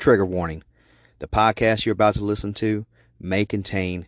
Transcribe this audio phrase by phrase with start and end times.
[0.00, 0.62] Trigger warning
[1.18, 2.86] the podcast you're about to listen to
[3.20, 4.06] may contain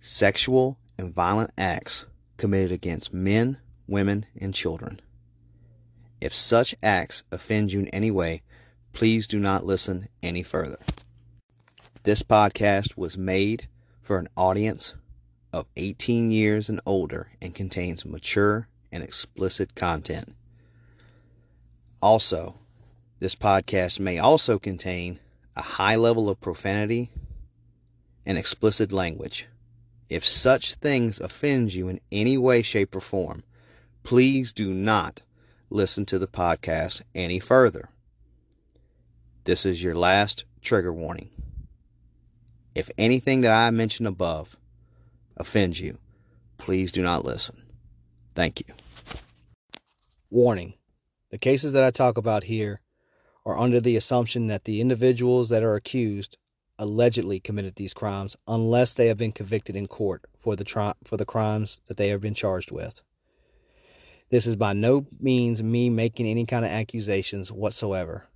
[0.00, 5.00] sexual and violent acts committed against men, women, and children.
[6.20, 8.42] If such acts offend you in any way,
[8.92, 10.80] please do not listen any further.
[12.02, 13.68] This podcast was made
[14.00, 14.94] for an audience
[15.52, 20.34] of 18 years and older and contains mature and explicit content.
[22.02, 22.56] Also,
[23.20, 25.20] this podcast may also contain
[25.58, 27.10] a high level of profanity
[28.24, 29.46] and explicit language.
[30.08, 33.42] If such things offend you in any way, shape, or form,
[34.04, 35.20] please do not
[35.68, 37.88] listen to the podcast any further.
[39.44, 41.30] This is your last trigger warning.
[42.74, 44.56] If anything that I mentioned above
[45.36, 45.98] offends you,
[46.56, 47.62] please do not listen.
[48.36, 48.74] Thank you.
[50.30, 50.74] Warning
[51.30, 52.80] The cases that I talk about here
[53.48, 56.36] are under the assumption that the individuals that are accused
[56.78, 61.16] allegedly committed these crimes unless they have been convicted in court for the tri- for
[61.16, 63.00] the crimes that they have been charged with.
[64.28, 68.26] This is by no means me making any kind of accusations whatsoever.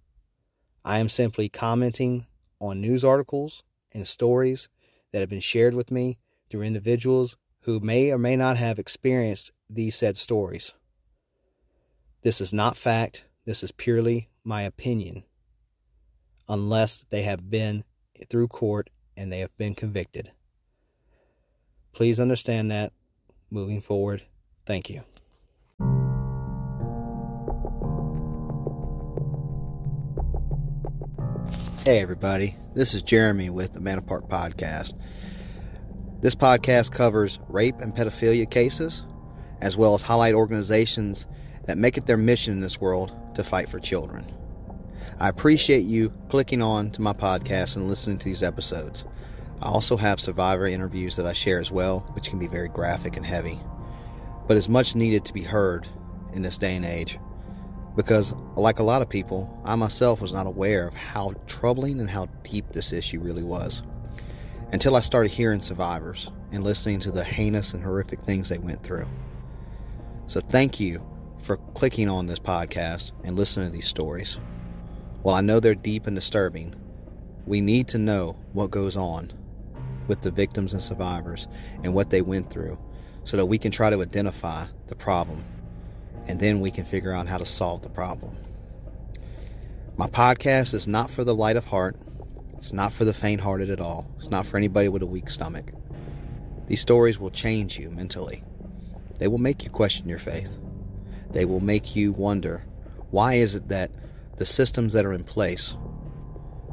[0.83, 2.27] I am simply commenting
[2.59, 4.71] on news articles and stories
[5.13, 9.53] that have been shared with me through individuals who may or may not have experienced
[9.69, 10.73] these said stories.
[12.23, 15.25] This is not fact, this is purely my opinion,
[16.49, 17.85] unless they have been
[18.29, 20.33] through court and they have been convicted.
[21.93, 22.93] Please understand that
[23.51, 24.23] moving forward.
[24.67, 25.03] Thank you.
[31.85, 32.57] Hey, everybody.
[32.75, 34.99] This is Jeremy with the Man Apart Podcast.
[36.21, 39.05] This podcast covers rape and pedophilia cases,
[39.61, 41.27] as well as highlight organizations
[41.67, 44.25] that make it their mission in this world to fight for children.
[45.19, 49.05] I appreciate you clicking on to my podcast and listening to these episodes.
[49.61, 53.17] I also have survivor interviews that I share as well, which can be very graphic
[53.17, 53.61] and heavy,
[54.49, 55.87] but is much needed to be heard
[56.33, 57.19] in this day and age.
[57.95, 62.11] Because, like a lot of people, I myself was not aware of how troubling and
[62.11, 63.83] how deep this issue really was
[64.73, 68.83] until I started hearing survivors and listening to the heinous and horrific things they went
[68.83, 69.07] through.
[70.27, 71.07] So, thank you
[71.43, 74.39] for clicking on this podcast and listening to these stories.
[75.23, 76.75] While I know they're deep and disturbing,
[77.47, 79.33] we need to know what goes on
[80.07, 81.49] with the victims and survivors
[81.83, 82.79] and what they went through
[83.25, 85.45] so that we can try to identify the problem
[86.27, 88.37] and then we can figure out how to solve the problem.
[89.97, 91.97] My podcast is not for the light of heart.
[92.57, 94.09] It's not for the faint hearted at all.
[94.17, 95.73] It's not for anybody with a weak stomach.
[96.69, 98.45] These stories will change you mentally.
[99.19, 100.59] They will make you question your faith.
[101.33, 102.65] They will make you wonder
[103.11, 103.91] why is it that
[104.37, 105.77] the systems that are in place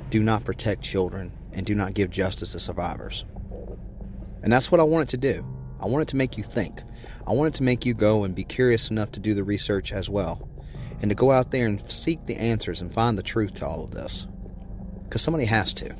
[0.09, 3.25] do not protect children and do not give justice to survivors.
[4.41, 5.45] And that's what I wanted to do.
[5.79, 6.81] I wanted to make you think.
[7.27, 10.09] I wanted to make you go and be curious enough to do the research as
[10.09, 10.47] well.
[11.01, 13.83] And to go out there and seek the answers and find the truth to all
[13.83, 14.27] of this.
[15.03, 15.95] Because somebody has to.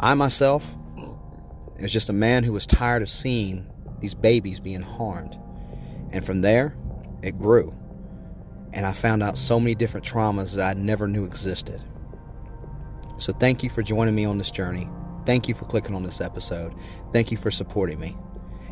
[0.00, 0.74] I myself
[1.80, 3.66] was just a man who was tired of seeing
[4.00, 5.36] these babies being harmed.
[6.12, 6.74] And from there,
[7.22, 7.74] it grew.
[8.72, 11.82] And I found out so many different traumas that I never knew existed.
[13.18, 14.88] So thank you for joining me on this journey.
[15.24, 16.74] Thank you for clicking on this episode.
[17.12, 18.16] Thank you for supporting me.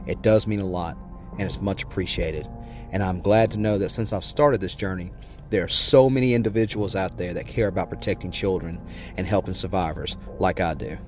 [0.06, 0.97] It does mean a lot,
[1.33, 2.49] and it's much appreciated.
[2.91, 5.12] And I'm glad to know that since I've started this journey,
[5.50, 8.81] there are so many individuals out there that care about protecting children
[9.17, 10.99] and helping survivors like I do.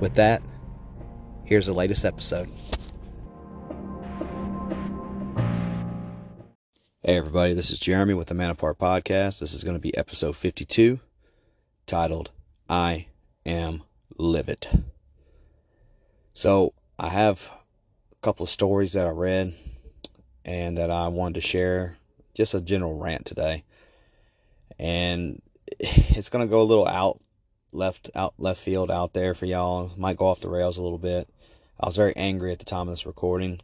[0.00, 0.42] With that,
[1.44, 2.48] here's the latest episode.
[7.06, 9.40] Hey, everybody, this is Jeremy with the Man Apart Podcast.
[9.40, 11.00] This is going to be episode 52,
[11.84, 12.30] titled
[12.66, 13.08] I
[13.44, 13.82] Am
[14.16, 14.84] Livid.
[16.32, 17.50] So, I have
[18.10, 19.54] a couple of stories that I read
[20.46, 21.98] and that I wanted to share.
[22.32, 23.64] Just a general rant today.
[24.78, 25.42] And
[25.78, 27.20] it's going to go a little out
[27.70, 29.92] left out left field out there for y'all.
[29.98, 31.28] Might go off the rails a little bit.
[31.78, 33.60] I was very angry at the time of this recording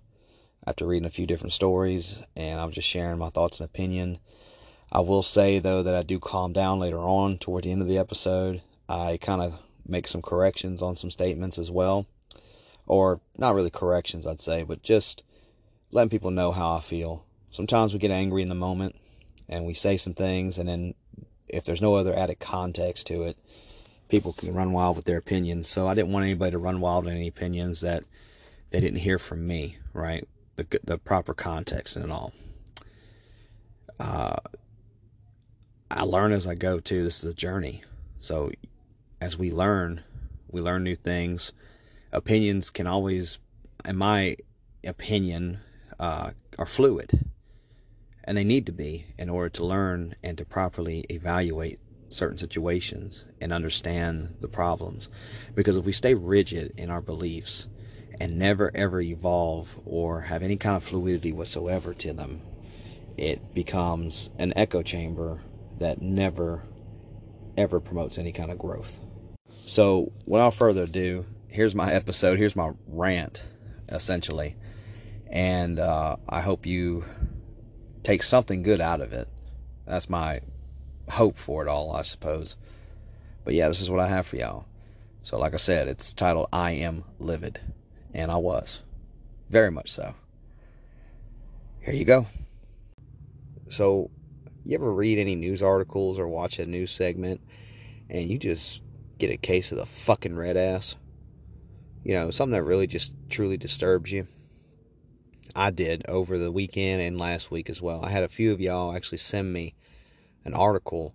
[0.66, 4.18] after reading a few different stories, and I'm just sharing my thoughts and opinion.
[4.92, 7.88] I will say though that I do calm down later on toward the end of
[7.88, 8.62] the episode.
[8.88, 12.06] I kind of make some corrections on some statements as well,
[12.86, 15.22] or not really corrections, I'd say, but just
[15.90, 17.24] letting people know how I feel.
[17.50, 18.96] Sometimes we get angry in the moment
[19.48, 20.94] and we say some things, and then
[21.48, 23.36] if there's no other added context to it,
[24.08, 25.68] people can run wild with their opinions.
[25.68, 28.04] So I didn't want anybody to run wild with any opinions that
[28.70, 30.28] they didn't hear from me, right?
[30.60, 32.32] The, the proper context and all.
[33.98, 34.36] Uh,
[35.90, 37.02] I learn as I go too.
[37.02, 37.82] This is a journey.
[38.18, 38.52] So
[39.20, 40.02] as we learn,
[40.50, 41.52] we learn new things.
[42.12, 43.38] Opinions can always,
[43.84, 44.36] in my
[44.84, 45.58] opinion,
[45.98, 47.26] uh, are fluid.
[48.24, 51.80] And they need to be in order to learn and to properly evaluate
[52.10, 55.08] certain situations and understand the problems.
[55.54, 57.66] Because if we stay rigid in our beliefs
[58.20, 62.42] and never ever evolve or have any kind of fluidity whatsoever to them,
[63.16, 65.40] it becomes an echo chamber
[65.78, 66.62] that never
[67.56, 69.00] ever promotes any kind of growth.
[69.66, 72.38] So, without further ado, here's my episode.
[72.38, 73.42] Here's my rant,
[73.88, 74.56] essentially.
[75.30, 77.04] And uh, I hope you
[78.02, 79.28] take something good out of it.
[79.86, 80.40] That's my
[81.08, 82.56] hope for it all, I suppose.
[83.44, 84.66] But yeah, this is what I have for y'all.
[85.22, 87.60] So, like I said, it's titled I Am Livid.
[88.14, 88.82] And I was.
[89.48, 90.14] Very much so.
[91.80, 92.26] Here you go.
[93.68, 94.10] So,
[94.64, 97.40] you ever read any news articles or watch a news segment
[98.08, 98.82] and you just
[99.18, 100.96] get a case of the fucking red ass?
[102.04, 104.26] You know, something that really just truly disturbs you.
[105.54, 108.04] I did over the weekend and last week as well.
[108.04, 109.74] I had a few of y'all actually send me
[110.44, 111.14] an article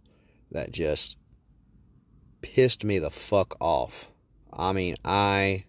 [0.52, 1.16] that just
[2.42, 4.10] pissed me the fuck off.
[4.52, 5.66] I mean, I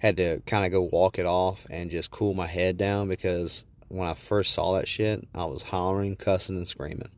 [0.00, 3.64] had to kind of go walk it off and just cool my head down because
[3.88, 7.10] when I first saw that shit, I was hollering, cussing, and screaming.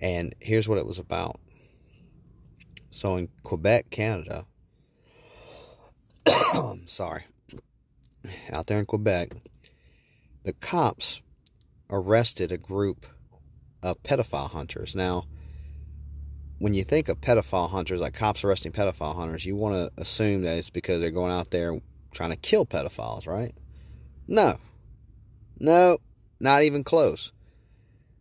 [0.00, 1.38] And here's what it was about.
[2.90, 4.46] So in Quebec, Canada,
[6.54, 7.24] I'm sorry,
[8.52, 9.30] out there in Quebec,
[10.42, 11.20] the cops
[11.88, 13.06] arrested a group
[13.82, 14.96] of pedophile hunters.
[14.96, 15.26] Now,
[16.58, 20.42] when you think of pedophile hunters, like cops arresting pedophile hunters, you want to assume
[20.42, 23.54] that it's because they're going out there trying to kill pedophiles, right?
[24.26, 24.58] No.
[25.58, 25.98] No,
[26.40, 27.32] not even close.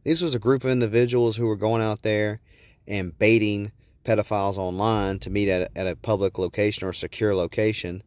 [0.03, 2.39] This was a group of individuals who were going out there
[2.87, 3.71] and baiting
[4.05, 8.01] pedophiles online to meet at a, at a public location or secure location,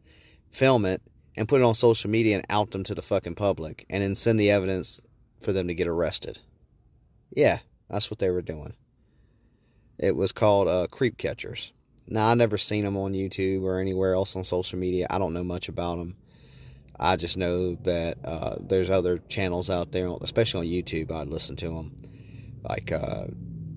[0.49, 1.01] film it,
[1.37, 4.15] and put it on social media and out them to the fucking public, and then
[4.15, 4.99] send the evidence
[5.39, 6.39] for them to get arrested.
[7.29, 8.73] Yeah, that's what they were doing.
[10.01, 11.71] It was called uh, Creep Catchers.
[12.07, 15.05] Now, I never seen them on YouTube or anywhere else on social media.
[15.09, 16.15] I don't know much about them.
[16.99, 21.11] I just know that uh, there's other channels out there, especially on YouTube.
[21.11, 21.95] I'd listen to them,
[22.63, 23.27] like uh,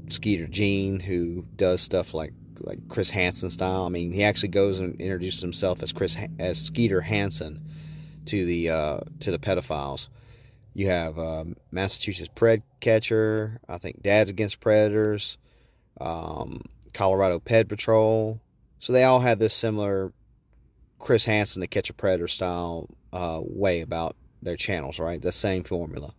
[0.09, 3.85] Skeeter Jean, who does stuff like like Chris Hansen style.
[3.85, 7.63] I mean, he actually goes and introduces himself as Chris as Skeeter Hansen
[8.27, 10.09] to the uh, to the pedophiles.
[10.73, 13.61] You have um, Massachusetts Pred Catcher.
[13.69, 15.39] I think Dads Against Predators.
[16.01, 16.63] Um,
[16.93, 18.41] Colorado Ped Patrol.
[18.79, 20.13] So they all have this similar
[20.99, 25.21] Chris Hansen to Catch a Predator style uh, way about their channels, right?
[25.21, 26.15] The same formula.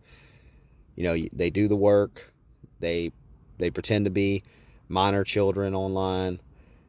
[0.94, 2.32] You know, they do the work.
[2.80, 3.12] They
[3.58, 4.42] they pretend to be
[4.88, 6.40] minor children online,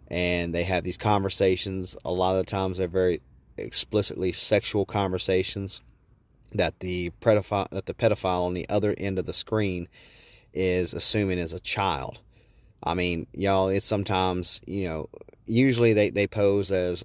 [0.07, 1.95] and they have these conversations.
[2.03, 3.21] A lot of the times, they're very
[3.57, 5.81] explicitly sexual conversations
[6.53, 9.87] that the pedophile that the pedophile on the other end of the screen
[10.53, 12.19] is assuming is a child.
[12.83, 15.09] I mean, y'all, it's sometimes, you know,
[15.45, 17.03] usually they, they pose as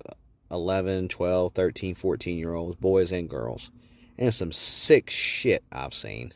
[0.51, 3.71] 11, 12, 13, 14 year olds, boys and girls.
[4.19, 6.35] And some sick shit I've seen.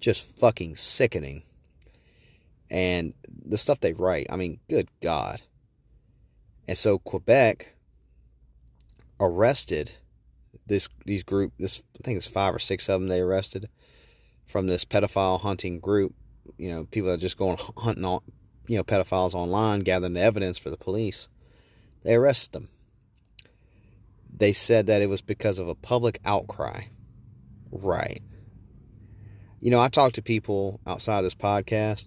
[0.00, 1.42] Just fucking sickening.
[2.70, 3.14] And
[3.44, 5.42] the stuff they write, I mean, good God.
[6.68, 7.74] And so Quebec
[9.18, 9.92] arrested
[10.66, 13.68] this these group this I think it's five or six of them they arrested
[14.46, 16.14] from this pedophile hunting group.
[16.56, 18.20] You know, people that are just going hunting on
[18.66, 21.28] you know pedophiles online, gathering the evidence for the police.
[22.02, 22.68] They arrested them.
[24.34, 26.84] They said that it was because of a public outcry.
[27.70, 28.22] Right.
[29.60, 32.06] You know, I talk to people outside this podcast,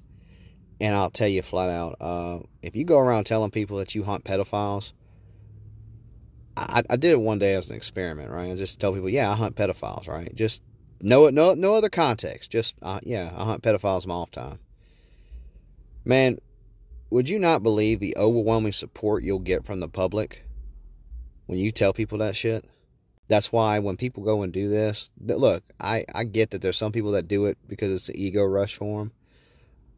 [0.82, 4.04] and I'll tell you flat out uh, if you go around telling people that you
[4.04, 4.92] hunt pedophiles,
[6.58, 8.52] I, I did it one day as an experiment, right?
[8.52, 10.34] I just tell people, yeah, I hunt pedophiles, right?
[10.36, 10.64] Just
[11.02, 12.52] no, no, no other context.
[12.52, 14.60] Just uh, yeah, I hunt pedophiles my off time.
[16.04, 16.40] Man,
[17.16, 20.44] would you not believe the overwhelming support you'll get from the public
[21.46, 22.66] when you tell people that shit?
[23.30, 26.92] That's why when people go and do this, look, I, I get that there's some
[26.92, 29.14] people that do it because it's an ego rush for them.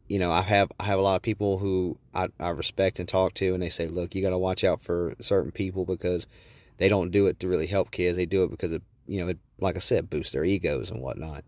[0.06, 3.08] You know, I have I have a lot of people who I, I respect and
[3.08, 6.28] talk to, and they say, look, you got to watch out for certain people because
[6.76, 8.16] they don't do it to really help kids.
[8.16, 11.02] They do it because it, you know, it, like I said, boosts their egos and
[11.02, 11.42] whatnot.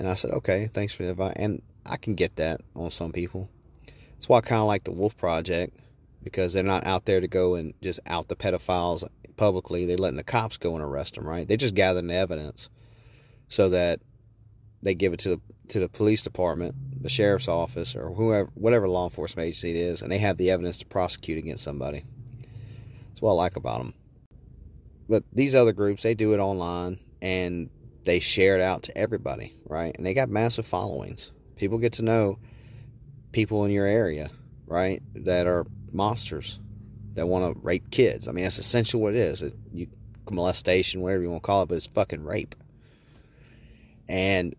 [0.00, 1.34] And I said, okay, thanks for the advice.
[1.36, 3.48] And I can get that on some people.
[4.20, 5.80] That's why I kind of like the Wolf Project
[6.22, 9.02] because they're not out there to go and just out the pedophiles
[9.38, 9.86] publicly.
[9.86, 11.48] They're letting the cops go and arrest them, right?
[11.48, 12.68] They're just gathering the evidence
[13.48, 14.00] so that
[14.82, 18.90] they give it to the to the police department, the sheriff's office, or whoever, whatever
[18.90, 22.04] law enforcement agency it is, and they have the evidence to prosecute against somebody.
[23.08, 23.94] That's what I like about them.
[25.08, 27.70] But these other groups, they do it online and
[28.04, 29.94] they share it out to everybody, right?
[29.96, 31.32] And they got massive followings.
[31.56, 32.38] People get to know
[33.32, 34.30] people in your area,
[34.66, 36.58] right, that are monsters
[37.14, 38.28] that want to rape kids.
[38.28, 39.42] I mean, that's essentially what it is.
[39.42, 39.88] It, you,
[40.30, 42.54] molestation, whatever you want to call it, but it's fucking rape.
[44.08, 44.54] And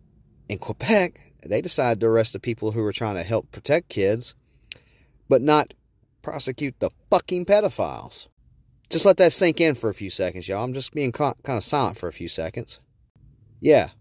[0.50, 4.34] in Quebec, they decided to arrest the people who were trying to help protect kids,
[5.30, 5.74] but not
[6.22, 8.28] prosecute the fucking pedophiles.
[8.90, 10.64] Just let that sink in for a few seconds, y'all.
[10.64, 12.80] I'm just being kind of silent for a few seconds.
[13.62, 13.92] Yeah.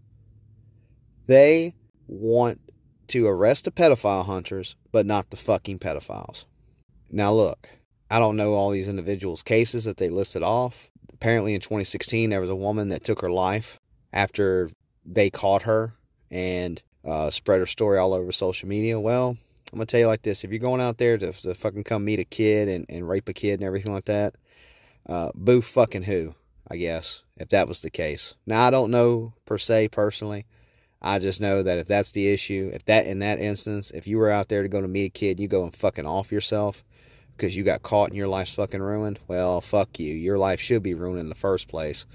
[1.27, 1.75] They
[2.07, 2.59] want
[3.11, 6.45] to arrest the pedophile hunters, but not the fucking pedophiles.
[7.09, 7.69] Now, look,
[8.09, 10.89] I don't know all these individuals' cases that they listed off.
[11.11, 13.79] Apparently, in 2016, there was a woman that took her life
[14.13, 14.69] after
[15.05, 15.93] they caught her
[16.29, 18.97] and uh, spread her story all over social media.
[18.97, 19.37] Well,
[19.71, 22.05] I'm gonna tell you like this: if you're going out there to, to fucking come
[22.05, 24.35] meet a kid and, and rape a kid and everything like that,
[25.07, 26.35] uh, boo fucking who,
[26.69, 28.35] I guess, if that was the case.
[28.45, 30.45] Now I don't know per se personally.
[31.01, 34.17] I just know that if that's the issue, if that in that instance, if you
[34.17, 36.83] were out there to go to meet a kid, you go and fucking off yourself
[37.35, 39.19] because you got caught and your life's fucking ruined.
[39.27, 40.13] Well, fuck you.
[40.13, 42.05] Your life should be ruined in the first place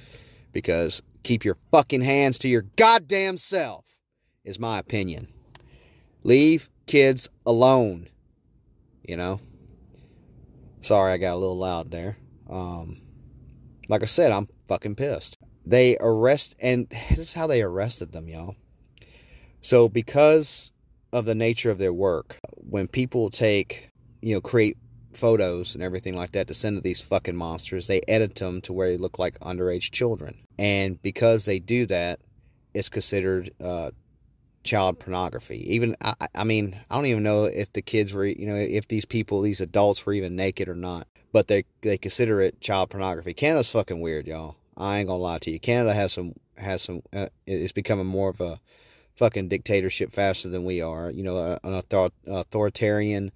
[0.53, 3.85] because keep your fucking hands to your goddamn self
[4.45, 5.29] is my opinion.
[6.23, 8.09] Leave kids alone.
[9.03, 9.41] You know?
[10.81, 12.19] Sorry, I got a little loud there.
[12.49, 13.01] Um,
[13.89, 15.39] like I said, I'm fucking pissed.
[15.65, 18.55] They arrest, and this is how they arrested them, y'all.
[19.67, 20.71] So, because
[21.13, 23.91] of the nature of their work, when people take,
[24.23, 24.77] you know, create
[25.13, 28.73] photos and everything like that to send to these fucking monsters, they edit them to
[28.73, 30.37] where they look like underage children.
[30.57, 32.21] And because they do that,
[32.75, 33.91] it's considered uh,
[34.63, 35.69] child pornography.
[35.75, 38.87] Even I, I mean, I don't even know if the kids were, you know, if
[38.87, 41.09] these people, these adults were even naked or not.
[41.33, 43.35] But they they consider it child pornography.
[43.35, 44.55] Canada's fucking weird, y'all.
[44.77, 45.59] I ain't gonna lie to you.
[45.59, 47.03] Canada has some has some.
[47.13, 48.61] Uh, it's becoming more of a
[49.17, 51.11] fucking dictatorship faster than we are.
[51.11, 53.33] You know, an author- authoritarian,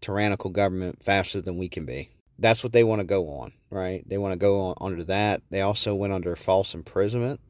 [0.00, 2.10] tyrannical government faster than we can be.
[2.38, 4.02] That's what they want to go on, right?
[4.08, 5.42] They want to go on under that.
[5.50, 7.40] They also went under false imprisonment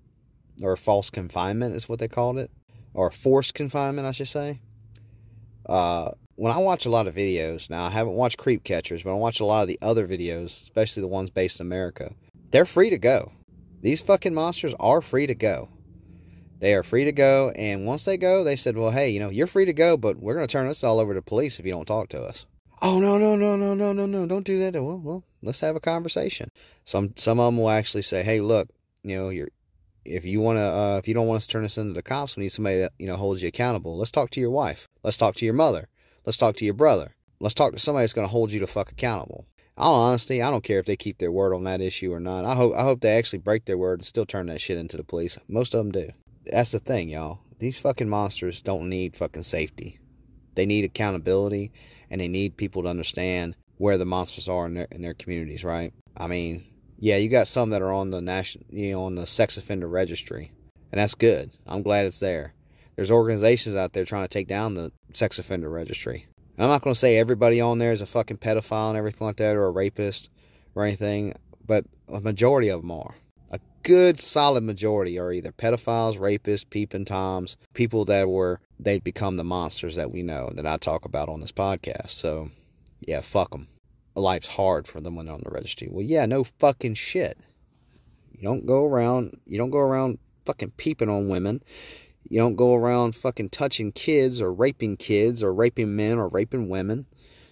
[0.60, 2.50] or false confinement, is what they called it
[2.94, 4.60] or forced confinement, I should say.
[5.66, 9.10] Uh, when I watch a lot of videos, now I haven't watched Creep Catchers, but
[9.10, 12.12] I watch a lot of the other videos, especially the ones based in America.
[12.50, 13.32] They're free to go.
[13.82, 15.68] These fucking monsters are free to go.
[16.64, 19.28] They are free to go, and once they go, they said, "Well, hey, you know,
[19.28, 21.66] you're free to go, but we're going to turn this all over to police if
[21.66, 22.46] you don't talk to us."
[22.80, 24.26] Oh no, no, no, no, no, no, no!
[24.26, 24.72] Don't do that.
[24.72, 26.50] Well, well, let's have a conversation.
[26.82, 28.70] Some some of them will actually say, "Hey, look,
[29.02, 29.50] you know, you're
[30.06, 32.00] if you want to, uh, if you don't want us to turn this into the
[32.00, 33.98] cops, we need somebody that you know holds you accountable.
[33.98, 34.88] Let's talk to your wife.
[35.02, 35.90] Let's talk to your mother.
[36.24, 37.14] Let's talk to your brother.
[37.40, 39.44] Let's talk to somebody that's going to hold you to fuck accountable.
[39.76, 42.46] All honesty, I don't care if they keep their word on that issue or not.
[42.46, 44.96] I hope I hope they actually break their word and still turn that shit into
[44.96, 45.36] the police.
[45.46, 46.12] Most of them do.
[46.50, 47.40] That's the thing, y'all.
[47.58, 49.98] These fucking monsters don't need fucking safety.
[50.54, 51.72] They need accountability,
[52.10, 55.64] and they need people to understand where the monsters are in their in their communities.
[55.64, 55.92] Right?
[56.16, 56.64] I mean,
[56.98, 59.88] yeah, you got some that are on the national, you know, on the sex offender
[59.88, 60.52] registry,
[60.92, 61.52] and that's good.
[61.66, 62.54] I'm glad it's there.
[62.96, 66.26] There's organizations out there trying to take down the sex offender registry.
[66.56, 69.26] And I'm not going to say everybody on there is a fucking pedophile and everything
[69.26, 70.30] like that, or a rapist
[70.74, 71.34] or anything,
[71.66, 73.14] but a majority of them are.
[73.84, 79.44] Good, solid majority are either pedophiles, rapists, peeping toms, people that were they'd become the
[79.44, 82.10] monsters that we know that I talk about on this podcast.
[82.10, 82.50] So,
[83.00, 83.68] yeah, fuck them
[84.20, 85.88] life's hard for them when they're on the registry.
[85.90, 87.38] Well, yeah, no fucking shit.
[88.32, 91.62] You don't go around, you don't go around fucking peeping on women.
[92.28, 96.68] You don't go around fucking touching kids or raping kids or raping men or raping
[96.68, 97.06] women.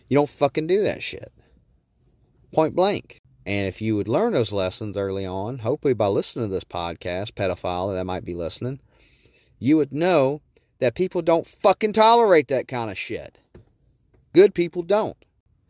[0.08, 1.32] You don't fucking do that shit.
[2.52, 3.21] Point blank.
[3.44, 7.32] And if you would learn those lessons early on, hopefully by listening to this podcast,
[7.32, 8.80] pedophile that might be listening,
[9.58, 10.40] you would know
[10.78, 13.38] that people don't fucking tolerate that kind of shit.
[14.32, 15.16] Good people don't.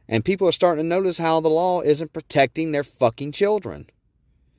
[0.09, 3.89] And people are starting to notice how the law isn't protecting their fucking children.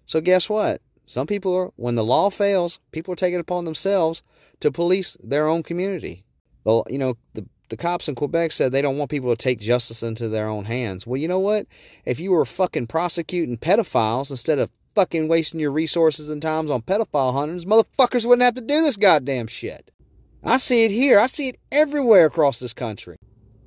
[0.05, 0.81] So guess what?
[1.05, 4.23] Some people are, when the law fails, people are taking it upon themselves
[4.61, 6.23] to police their own community.
[6.63, 9.59] Well, you know, the, the cops in Quebec said they don't want people to take
[9.59, 11.07] justice into their own hands.
[11.07, 11.65] Well, you know what?
[12.05, 16.83] If you were fucking prosecuting pedophiles instead of fucking wasting your resources and times on
[16.83, 19.89] pedophile hunters, motherfuckers wouldn't have to do this goddamn shit.
[20.43, 21.17] I see it here.
[21.17, 23.17] I see it everywhere across this country.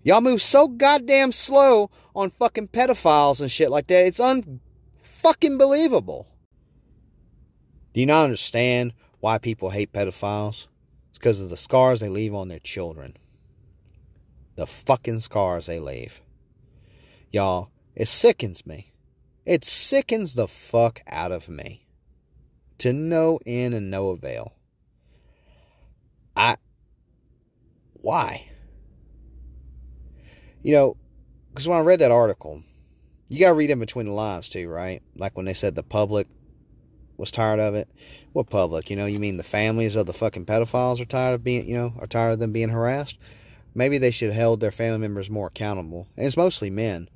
[0.05, 4.07] Y'all move so goddamn slow on fucking pedophiles and shit like that.
[4.07, 6.29] It's unfucking believable.
[7.93, 10.69] Do you not understand why people hate pedophiles?
[11.09, 13.17] It's because of the scars they leave on their children.
[14.57, 16.21] The fucking scars they leave.
[17.31, 18.93] Y'all, it sickens me.
[19.45, 21.87] It sickens the fuck out of me.
[22.79, 24.55] To no end and no avail.
[26.35, 26.57] I.
[27.95, 28.49] Why?
[30.63, 30.97] You know,
[31.51, 32.63] because when I read that article,
[33.29, 35.03] you got to read in between the lines too, right?
[35.17, 36.29] Like when they said the public
[37.17, 37.89] was tired of it.
[38.33, 38.91] What public?
[38.91, 41.77] You know, you mean the families of the fucking pedophiles are tired of being, you
[41.77, 43.19] know, are tired of them being harassed?
[43.77, 46.09] Maybe they should have held their family members more accountable.
[46.17, 47.11] And it's mostly men.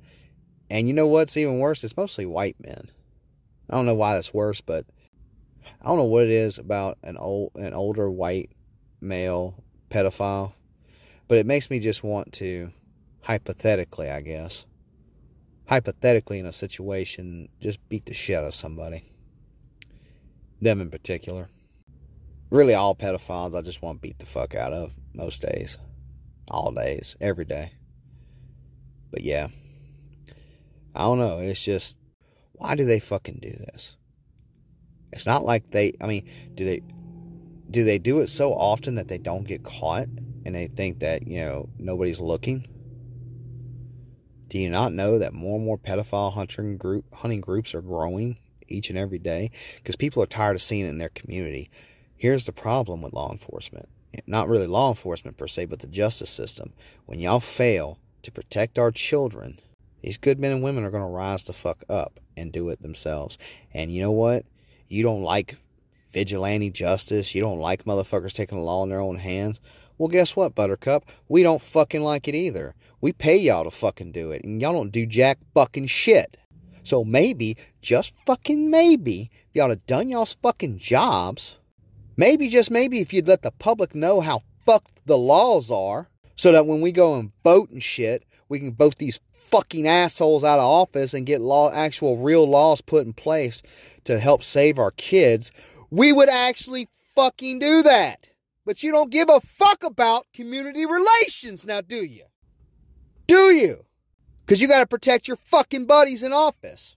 [0.69, 1.83] And you know what's even worse?
[1.83, 2.91] It's mostly white men.
[3.67, 4.85] I don't know why that's worse, but
[5.81, 8.51] I don't know what it is about an old an older white
[9.01, 10.53] male pedophile,
[11.27, 12.71] but it makes me just want to
[13.21, 14.67] hypothetically, I guess,
[15.67, 19.11] hypothetically in a situation, just beat the shit out of somebody.
[20.61, 21.49] Them in particular.
[22.51, 25.77] Really, all pedophiles I just want to beat the fuck out of most days.
[26.51, 27.15] All days.
[27.19, 27.73] Every day.
[29.09, 29.47] But yeah.
[30.93, 31.39] I don't know.
[31.39, 31.97] It's just,
[32.51, 33.95] why do they fucking do this?
[35.13, 36.81] It's not like they, I mean, do they,
[37.69, 40.07] do they do it so often that they don't get caught
[40.45, 42.67] and they think that, you know, nobody's looking?
[44.49, 48.37] Do you not know that more and more pedophile hunting group hunting groups are growing
[48.67, 49.51] each and every day?
[49.77, 51.71] Because people are tired of seeing it in their community.
[52.17, 53.87] Here's the problem with law enforcement.
[54.27, 56.73] Not really law enforcement per se, but the justice system.
[57.05, 59.59] When y'all fail to protect our children,
[60.01, 62.81] these good men and women are going to rise the fuck up and do it
[62.81, 63.37] themselves.
[63.73, 64.45] And you know what?
[64.87, 65.57] You don't like
[66.11, 67.33] vigilante justice.
[67.33, 69.61] You don't like motherfuckers taking the law in their own hands.
[69.97, 71.05] Well, guess what, Buttercup?
[71.29, 72.75] We don't fucking like it either.
[72.99, 76.37] We pay y'all to fucking do it, and y'all don't do jack fucking shit.
[76.83, 81.57] So maybe, just fucking maybe, if y'all had done y'all's fucking jobs,
[82.17, 86.51] maybe, just maybe, if you'd let the public know how fucked the laws are, so
[86.51, 89.19] that when we go and vote and shit, we can vote these
[89.51, 93.61] fucking assholes out of office and get law, actual real laws put in place
[94.05, 95.51] to help save our kids,
[95.89, 98.29] we would actually fucking do that.
[98.65, 102.25] But you don't give a fuck about community relations now, do you?
[103.27, 103.85] Do you?
[104.45, 106.95] Because you got to protect your fucking buddies in office.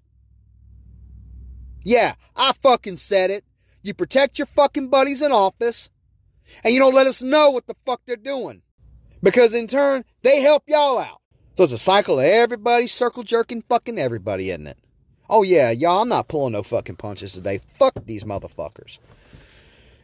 [1.82, 3.44] Yeah, I fucking said it.
[3.84, 5.90] You protect your fucking buddies in office,
[6.64, 8.62] and you don't let us know what the fuck they're doing.
[9.22, 11.20] Because in turn, they help y'all out.
[11.52, 14.78] So it's a cycle of everybody circle jerking fucking everybody, isn't it?
[15.28, 17.60] Oh yeah, y'all, I'm not pulling no fucking punches today.
[17.78, 18.98] Fuck these motherfuckers.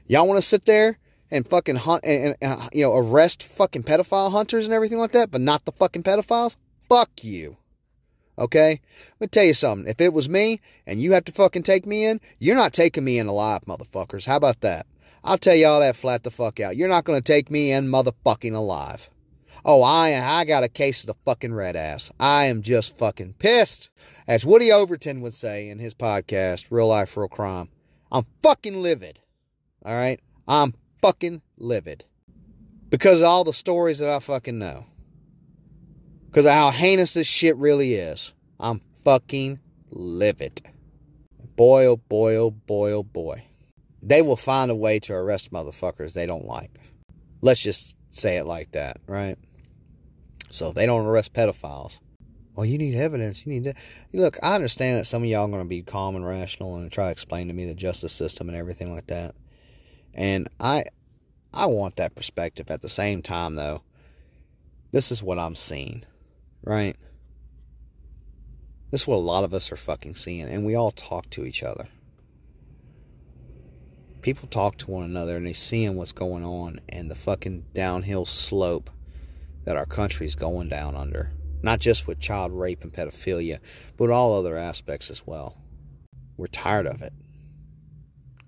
[0.06, 0.98] Y'all want to sit there
[1.30, 5.12] and fucking hunt and, and uh, you know arrest fucking pedophile hunters and everything like
[5.12, 6.56] that, but not the fucking pedophiles?
[6.86, 7.56] Fuck you.
[8.40, 8.80] Okay?
[9.12, 9.88] Let me tell you something.
[9.88, 13.04] If it was me and you have to fucking take me in, you're not taking
[13.04, 14.24] me in alive, motherfuckers.
[14.24, 14.86] How about that?
[15.22, 16.76] I'll tell y'all that flat the fuck out.
[16.76, 19.10] You're not gonna take me in motherfucking alive.
[19.64, 22.10] Oh, I I got a case of the fucking red ass.
[22.18, 23.90] I am just fucking pissed.
[24.26, 27.68] As Woody Overton would say in his podcast, Real Life, Real Crime.
[28.10, 29.20] I'm fucking livid.
[29.84, 30.20] All right?
[30.48, 32.04] I'm fucking livid.
[32.88, 34.86] Because of all the stories that I fucking know.
[36.30, 38.32] Because of how heinous this shit really is.
[38.60, 39.58] I'm fucking
[39.90, 40.62] livid.
[41.56, 43.44] Boy, oh boy, oh boy, oh boy.
[44.00, 46.70] They will find a way to arrest motherfuckers they don't like.
[47.42, 49.38] Let's just say it like that, right?
[50.50, 51.98] So they don't arrest pedophiles.
[52.54, 53.44] Well, you need evidence.
[53.44, 53.74] You need to
[54.12, 54.38] look.
[54.40, 57.06] I understand that some of y'all are going to be calm and rational and try
[57.06, 59.34] to explain to me the justice system and everything like that.
[60.14, 60.84] And I
[61.52, 62.70] I want that perspective.
[62.70, 63.82] At the same time though,
[64.92, 66.04] this is what I'm seeing,
[66.62, 66.96] right?
[68.90, 71.44] This is what a lot of us are fucking seeing, and we all talk to
[71.44, 71.88] each other.
[74.22, 78.26] People talk to one another and they seeing what's going on and the fucking downhill
[78.26, 78.90] slope
[79.64, 81.32] that our country's going down under.
[81.62, 83.60] Not just with child rape and pedophilia,
[83.96, 85.56] but all other aspects as well.
[86.36, 87.14] We're tired of it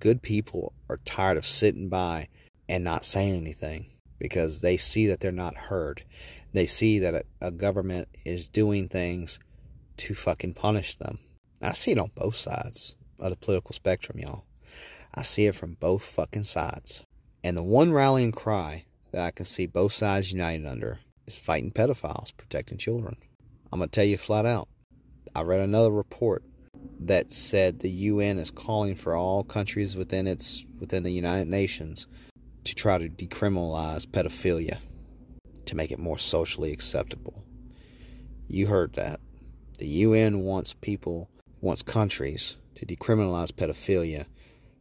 [0.03, 2.27] good people are tired of sitting by
[2.69, 3.87] and not saying anything
[4.19, 6.03] because they see that they're not heard.
[6.53, 9.39] They see that a, a government is doing things
[9.99, 11.19] to fucking punish them.
[11.61, 14.45] I see it on both sides of the political spectrum, y'all.
[15.15, 17.05] I see it from both fucking sides.
[17.45, 21.73] And the one rallying cry that I can see both sides united under is fighting
[21.73, 23.17] pedophiles, protecting children.
[23.73, 24.69] I'm going to tell you flat out.
[25.35, 26.45] I read another report
[27.01, 32.07] that said the UN is calling for all countries within its within the United Nations
[32.65, 34.79] to try to decriminalize pedophilia
[35.67, 37.45] to make it more socially acceptable.
[38.49, 39.21] You heard that.
[39.79, 41.29] The UN wants people
[41.61, 44.27] wants countries to decriminalize pedophilia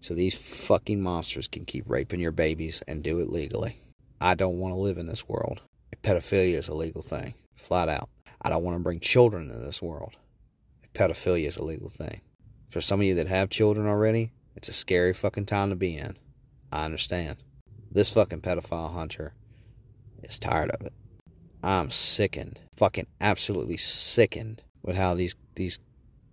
[0.02, 3.80] so these fucking monsters can keep raping your babies and do it legally.
[4.20, 5.62] I don't want to live in this world.
[6.04, 8.10] Pedophilia is a legal thing, flat out.
[8.41, 10.15] I don't want to bring children into this world.
[10.96, 12.22] Pedophilia is a legal thing.
[12.70, 15.96] For some of you that have children already, it's a scary fucking time to be
[15.96, 16.17] in.
[16.72, 17.38] I understand.
[17.91, 19.34] This fucking pedophile hunter
[20.24, 20.94] is tired of it.
[21.64, 25.80] I'm sickened, fucking absolutely sickened with how these these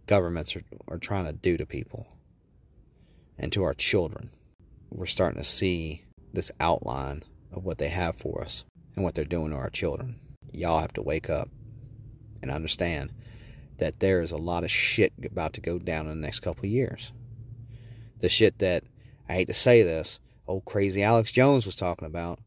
[0.07, 2.07] governments are, are trying to do to people
[3.39, 4.31] and to our children.
[4.91, 8.65] We're starting to see this outline of what they have for us
[8.97, 10.19] and what they're doing to our children.
[10.53, 11.49] Y'all have to wake up
[12.43, 13.13] and understand
[13.79, 16.65] that there is a lot of shit about to go down in the next couple
[16.65, 17.13] of years.
[18.21, 18.85] The shit that,
[19.29, 22.41] I hate to say this, old crazy Alex Jones was talking about,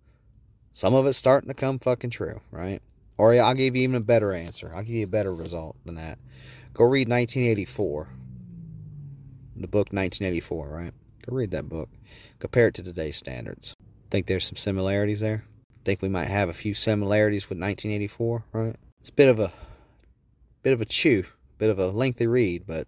[0.74, 2.82] some of it's starting to come fucking true, right?
[3.18, 4.72] Or I'll give you even a better answer.
[4.74, 6.18] I'll give you a better result than that.
[6.74, 8.10] Go read 1984.
[9.58, 10.94] The book 1984, right?
[11.28, 11.90] Go read that book.
[12.40, 13.76] Compare it to today's standards.
[14.10, 15.46] Think there's some similarities there?
[15.86, 18.76] Think we might have a few similarities with 1984, right?
[19.00, 19.52] It's a bit of a
[20.64, 21.26] bit of a chew,
[21.58, 22.88] bit of a lengthy read, but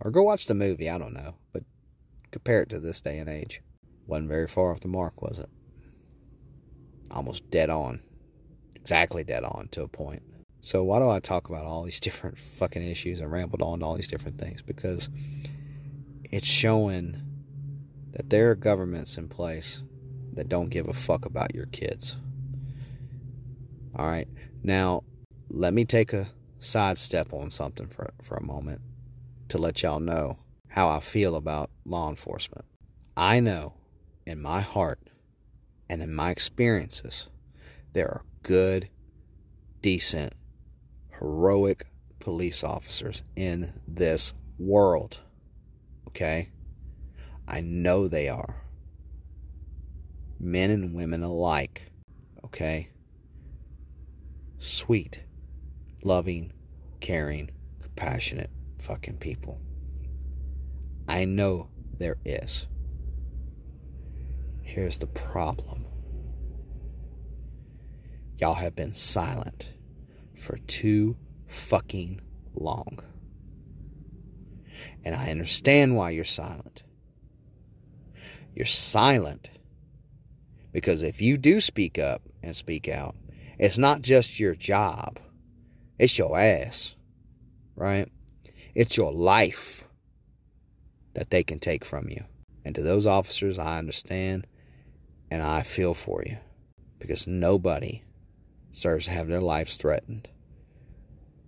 [0.00, 1.64] or go watch the movie, I don't know, but
[2.30, 3.62] compare it to this day and age.
[4.06, 5.48] Wasn't very far off the mark, was it?
[7.10, 8.00] Almost dead on.
[8.76, 10.22] Exactly dead on to a point.
[10.60, 13.86] So why do I talk about all these different fucking issues and rambled on to
[13.86, 14.62] all these different things?
[14.62, 15.08] Because
[16.30, 17.22] it's showing
[18.12, 19.82] that there are governments in place
[20.34, 22.16] that don't give a fuck about your kids.
[23.94, 24.28] All right.
[24.62, 25.04] Now,
[25.50, 28.80] let me take a sidestep on something for, for a moment
[29.48, 32.64] to let y'all know how I feel about law enforcement.
[33.16, 33.74] I know
[34.26, 35.00] in my heart
[35.88, 37.28] and in my experiences,
[37.92, 38.88] there are good,
[39.80, 40.32] decent,
[41.18, 41.86] heroic
[42.18, 45.20] police officers in this world.
[46.08, 46.50] Okay?
[47.46, 48.62] I know they are.
[50.38, 51.90] Men and women alike.
[52.44, 52.90] Okay?
[54.58, 55.22] Sweet
[56.02, 56.52] loving,
[57.00, 59.60] caring, compassionate fucking people.
[61.08, 62.66] I know there is.
[64.68, 65.86] Here's the problem
[68.38, 69.68] y'all have been silent
[70.36, 71.16] for too
[71.48, 72.20] fucking
[72.54, 73.00] long.
[75.04, 76.84] And I understand why you're silent.
[78.54, 79.50] You're silent
[80.72, 83.16] because if you do speak up and speak out,
[83.58, 85.18] it's not just your job
[85.98, 86.94] it's your ass,
[87.74, 88.08] right?
[88.74, 89.84] It's your life
[91.14, 92.24] that they can take from you.
[92.64, 94.46] And to those officers, I understand
[95.30, 96.38] and I feel for you
[96.98, 98.02] because nobody
[98.72, 100.28] deserves to have their lives threatened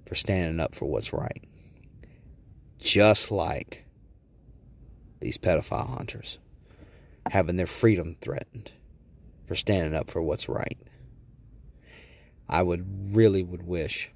[0.06, 1.44] for standing up for what's right.
[2.78, 3.84] Just like
[5.20, 6.38] these pedophile hunters
[7.30, 8.72] having their freedom threatened
[9.46, 10.78] for standing up for what's right.
[12.48, 14.10] I would really would wish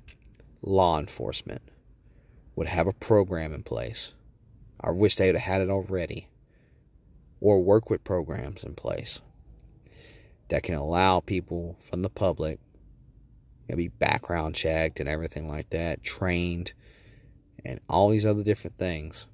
[0.62, 1.62] law enforcement
[2.56, 4.12] would have a program in place.
[4.80, 6.28] I wish they would have had it already.
[7.40, 9.20] Or work with programs in place
[10.48, 12.58] that can allow people from the public
[13.68, 16.72] to be background checked and everything like that, trained,
[17.64, 19.26] and all these other different things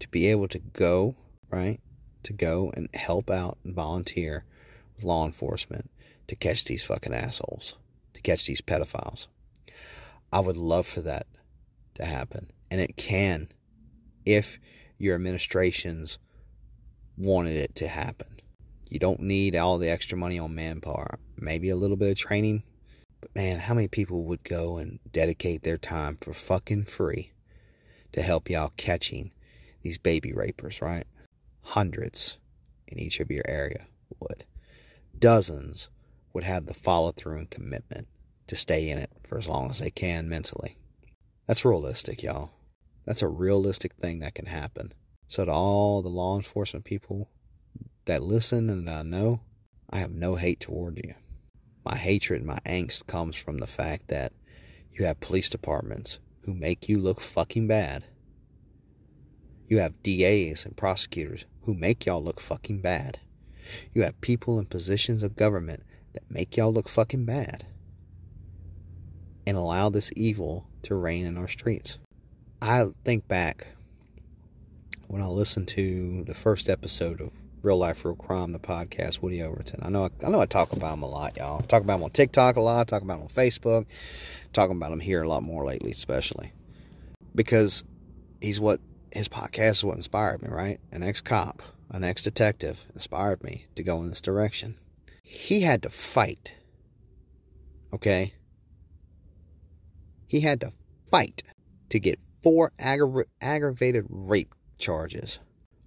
[0.00, 1.16] to be able to go,
[1.50, 1.80] right?
[2.24, 4.44] To go and help out and volunteer
[4.94, 5.90] with law enforcement
[6.28, 7.74] to catch these fucking assholes,
[8.14, 9.28] to catch these pedophiles.
[10.32, 11.26] I would love for that
[11.94, 12.50] to happen.
[12.70, 13.48] And it can
[14.26, 14.58] if
[14.98, 16.18] your administrations
[17.16, 18.37] wanted it to happen.
[18.88, 21.18] You don't need all the extra money on manpower.
[21.36, 22.62] Maybe a little bit of training.
[23.20, 27.32] But man, how many people would go and dedicate their time for fucking free
[28.12, 29.32] to help y'all catching
[29.82, 31.06] these baby rapers, right?
[31.62, 32.38] Hundreds
[32.86, 33.86] in each of your area
[34.20, 34.44] would.
[35.18, 35.88] Dozens
[36.32, 38.08] would have the follow through and commitment
[38.46, 40.78] to stay in it for as long as they can mentally.
[41.46, 42.50] That's realistic, y'all.
[43.04, 44.92] That's a realistic thing that can happen.
[45.28, 47.28] So, to all the law enforcement people
[48.08, 49.42] that listen and that I know,
[49.90, 51.14] I have no hate toward you.
[51.84, 54.32] My hatred, my angst comes from the fact that
[54.90, 58.04] you have police departments who make you look fucking bad.
[59.68, 63.20] You have DAs and prosecutors who make y'all look fucking bad.
[63.92, 65.82] You have people in positions of government
[66.14, 67.66] that make y'all look fucking bad
[69.46, 71.98] and allow this evil to reign in our streets.
[72.62, 73.66] I think back
[75.08, 79.42] when I listened to the first episode of Real Life Real Crime, the podcast, Woody
[79.42, 79.80] Overton.
[79.82, 81.60] I know I, I know I talk about him a lot, y'all.
[81.62, 83.86] I talk about him on TikTok a lot, I talk about him on Facebook,
[84.52, 86.52] talking about him here a lot more lately, especially.
[87.34, 87.82] Because
[88.40, 88.80] he's what
[89.12, 90.80] his podcast is what inspired me, right?
[90.92, 94.76] An ex cop, an ex detective, inspired me to go in this direction.
[95.22, 96.54] He had to fight.
[97.92, 98.34] Okay?
[100.26, 100.72] He had to
[101.10, 101.42] fight
[101.90, 105.38] to get four aggra- aggravated rape charges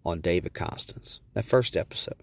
[0.06, 1.20] on David Constance.
[1.34, 2.18] That first episode.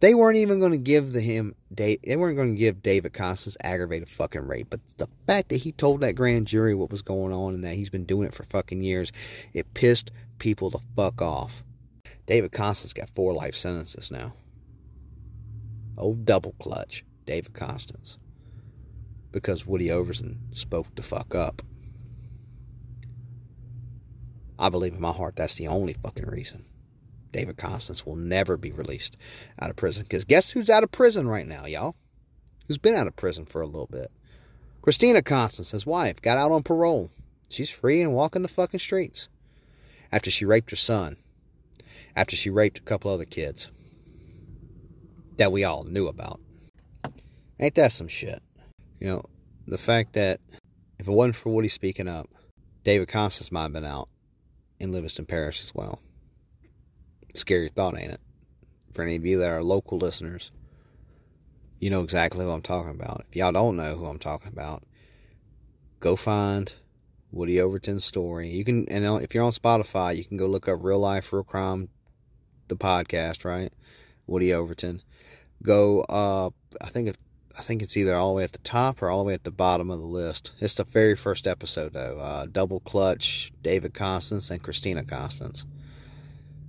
[0.00, 3.56] They weren't even going to give the him they weren't going to give David Constance
[3.62, 4.68] aggravated fucking rape.
[4.70, 7.74] But the fact that he told that grand jury what was going on and that
[7.74, 9.12] he's been doing it for fucking years,
[9.52, 11.62] it pissed people the fuck off.
[12.26, 14.32] David Constance got four life sentences now.
[15.98, 18.16] Old double clutch, David Constance.
[19.32, 21.62] Because Woody Overton spoke the fuck up.
[24.58, 26.64] I believe in my heart that's the only fucking reason.
[27.32, 29.16] David Constance will never be released
[29.60, 30.02] out of prison.
[30.02, 31.94] Because guess who's out of prison right now, y'all?
[32.66, 34.10] Who's been out of prison for a little bit?
[34.82, 37.10] Christina Constance, his wife, got out on parole.
[37.48, 39.28] She's free and walking the fucking streets.
[40.12, 41.16] After she raped her son.
[42.16, 43.70] After she raped a couple other kids.
[45.36, 46.40] That we all knew about.
[47.58, 48.42] Ain't that some shit?
[48.98, 49.22] You know,
[49.66, 50.40] the fact that
[50.98, 52.28] if it wasn't for Woody speaking up,
[52.84, 54.08] David Constance might have been out
[54.78, 56.00] in Livingston Parish as well.
[57.34, 58.20] Scary thought, ain't it?
[58.92, 60.50] For any of you that are local listeners,
[61.78, 63.24] you know exactly who I'm talking about.
[63.28, 64.82] If y'all don't know who I'm talking about,
[66.00, 66.72] go find
[67.32, 68.50] Woody Overton's story.
[68.50, 71.44] You can, and if you're on Spotify, you can go look up Real Life, Real
[71.44, 71.88] Crime,
[72.68, 73.72] the podcast, right?
[74.26, 75.02] Woody Overton.
[75.62, 77.18] Go, uh, I think it's,
[77.58, 79.44] I think it's either all the way at the top or all the way at
[79.44, 80.52] the bottom of the list.
[80.60, 82.18] It's the very first episode, though.
[82.18, 85.64] Uh, Double Clutch, David Constance, and Christina Constance.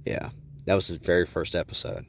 [0.06, 0.32] Yeah.
[0.66, 2.06] That was his very first episode.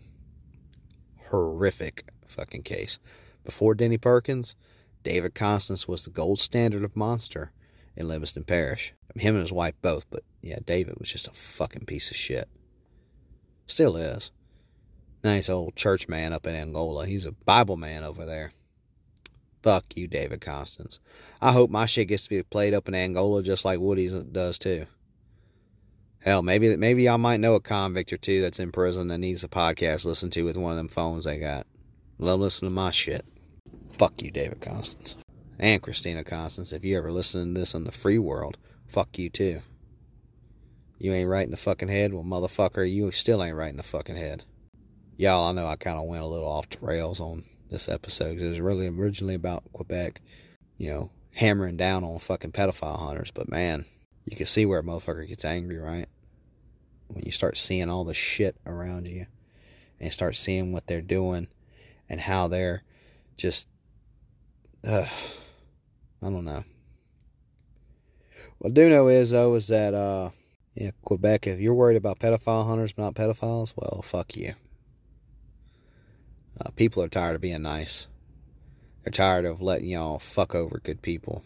[1.30, 2.98] Horrific fucking case.
[3.44, 4.54] Before Denny Perkins,
[5.02, 7.52] David Constance was the gold standard of monster
[7.96, 8.94] in Livingston Parish.
[9.16, 12.48] Him and his wife both, but yeah, David was just a fucking piece of shit.
[13.66, 14.30] Still is.
[15.24, 17.06] Nice old church man up in Angola.
[17.06, 18.52] He's a Bible man over there.
[19.62, 20.98] Fuck you, David Constance.
[21.40, 24.58] I hope my shit gets to be played up in Angola just like Woody's does
[24.58, 24.86] too.
[26.24, 29.42] Hell, maybe maybe y'all might know a convict or two that's in prison that needs
[29.42, 31.66] a podcast listened to with one of them phones they got.
[32.18, 33.24] Let them listen to my shit.
[33.92, 35.16] Fuck you, David Constance.
[35.58, 38.56] And Christina Constance, if you ever listen to this in the free world,
[38.86, 39.62] fuck you too.
[40.96, 42.14] You ain't right in the fucking head?
[42.14, 44.44] Well, motherfucker, you still ain't right in the fucking head.
[45.16, 48.34] Y'all, I know I kind of went a little off the rails on this episode
[48.34, 50.20] because it was really originally about Quebec,
[50.78, 53.86] you know, hammering down on fucking pedophile hunters, but man,
[54.24, 56.08] you can see where a motherfucker gets angry, right?
[57.08, 59.26] When you start seeing all the shit around you
[60.00, 61.48] and start seeing what they're doing
[62.08, 62.82] and how they're
[63.36, 63.68] just,
[64.86, 65.06] uh,
[66.22, 66.64] I don't know.
[68.58, 70.30] What I do know is, though, is that, uh,
[70.74, 74.54] yeah, Quebec, if you're worried about pedophile hunters, but not pedophiles, well, fuck you.
[76.60, 78.06] Uh, people are tired of being nice.
[79.02, 81.42] They're tired of letting y'all fuck over good people.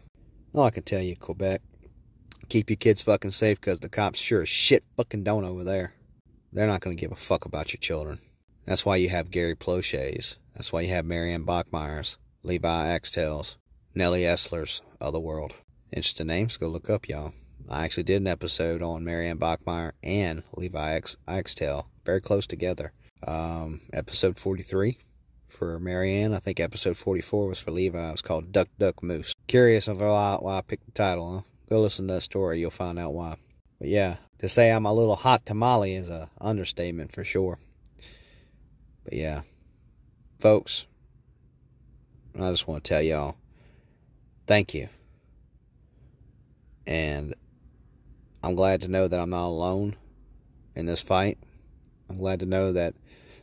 [0.55, 1.63] All I can tell you, Quebec,
[2.49, 5.95] Keep your kids fucking safe because the cops sure as shit fucking don't over there.
[6.53, 8.21] They're not going to give a fuck about your children.
[8.65, 10.37] That's why you have Gary Plauche's.
[10.55, 13.57] That's why you have Marianne Bachmeier's, Levi Axtell's,
[13.99, 15.55] Ellie Nesler's of the world.
[15.93, 16.57] Interesting names.
[16.57, 17.33] Go look up, y'all.
[17.69, 22.93] I actually did an episode on Marianne Bachmeier and Levi Axtell, very close together.
[23.27, 24.99] Um, episode 43
[25.49, 26.33] for Marianne.
[26.33, 28.09] I think episode 44 was for Levi.
[28.09, 29.35] It was called Duck Duck Moose.
[29.49, 31.56] Curious of why I picked the title, huh?
[31.69, 33.37] Go listen to that story, you'll find out why.
[33.79, 37.59] But yeah, to say I'm a little hot tamale is a understatement for sure.
[39.05, 39.43] But yeah,
[40.39, 40.87] folks,
[42.35, 43.37] I just want to tell y'all
[44.47, 44.89] thank you.
[46.87, 47.35] And
[48.43, 49.97] I'm glad to know that I'm not alone
[50.75, 51.39] in this fight.
[52.09, 52.95] I'm glad to know that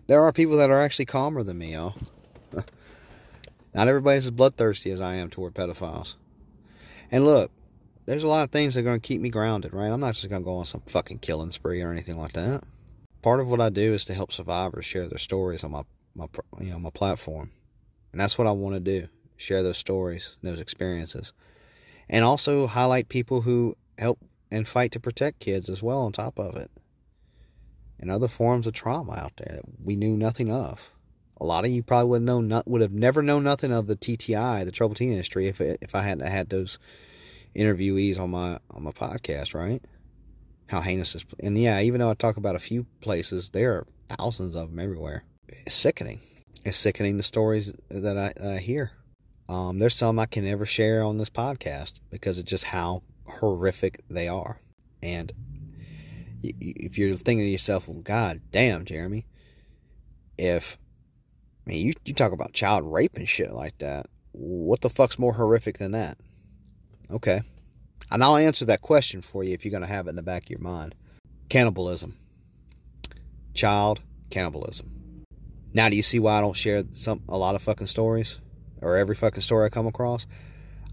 [0.08, 1.96] there are people that are actually calmer than me, y'all.
[3.74, 6.16] not everybody's as bloodthirsty as I am toward pedophiles.
[7.12, 7.52] And look,
[8.06, 9.88] there's a lot of things that are going to keep me grounded, right?
[9.88, 12.64] I'm not just going to go on some fucking killing spree or anything like that.
[13.22, 16.28] Part of what I do is to help survivors share their stories on my, my
[16.60, 17.52] you know, my platform.
[18.12, 19.08] And that's what I want to do.
[19.38, 21.32] Share those stories, those experiences.
[22.10, 24.20] And also highlight people who help
[24.52, 26.70] and fight to protect kids as well on top of it.
[28.00, 30.92] And other forms of trauma out there that we knew nothing of.
[31.38, 34.64] A lot of you probably would have would have never known nothing of the TTI,
[34.64, 36.78] the troubled teen industry, if it, if I hadn't had those
[37.56, 39.84] interviewees on my on my podcast, right?
[40.68, 43.88] How heinous is and yeah, even though I talk about a few places, there are
[44.08, 45.24] thousands of them everywhere.
[45.48, 46.20] It's sickening.
[46.66, 48.92] It's sickening the stories that I uh, hear.
[49.50, 54.02] Um, there's some I can never share on this podcast because of just how horrific
[54.10, 54.60] they are.
[55.02, 55.34] And
[56.42, 59.26] if you're thinking to yourself, well, God damn, Jeremy,
[60.38, 60.78] if
[61.66, 65.20] I mean you you talk about child rape and shit like that, what the fuck's
[65.20, 66.18] more horrific than that?
[67.14, 67.42] Okay,
[68.12, 70.44] and I'll answer that question for you if you're gonna have it in the back
[70.44, 70.96] of your mind.
[71.48, 72.18] Cannibalism,
[73.54, 74.02] child
[74.34, 74.90] cannibalism.
[75.74, 78.38] Now, do you see why I don't share some a lot of fucking stories
[78.82, 80.28] or every fucking story I come across?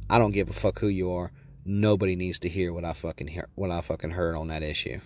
[0.09, 1.33] I don't give a fuck who you are.
[1.65, 5.01] Nobody needs to hear what I fucking hear, what I fucking heard on that issue.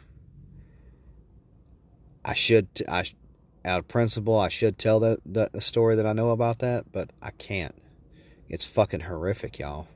[2.25, 3.05] I should, I,
[3.65, 6.91] out of principle, I should tell the, the, the story that I know about that,
[6.91, 7.75] but I can't.
[8.49, 9.89] It's fucking horrific, y'all.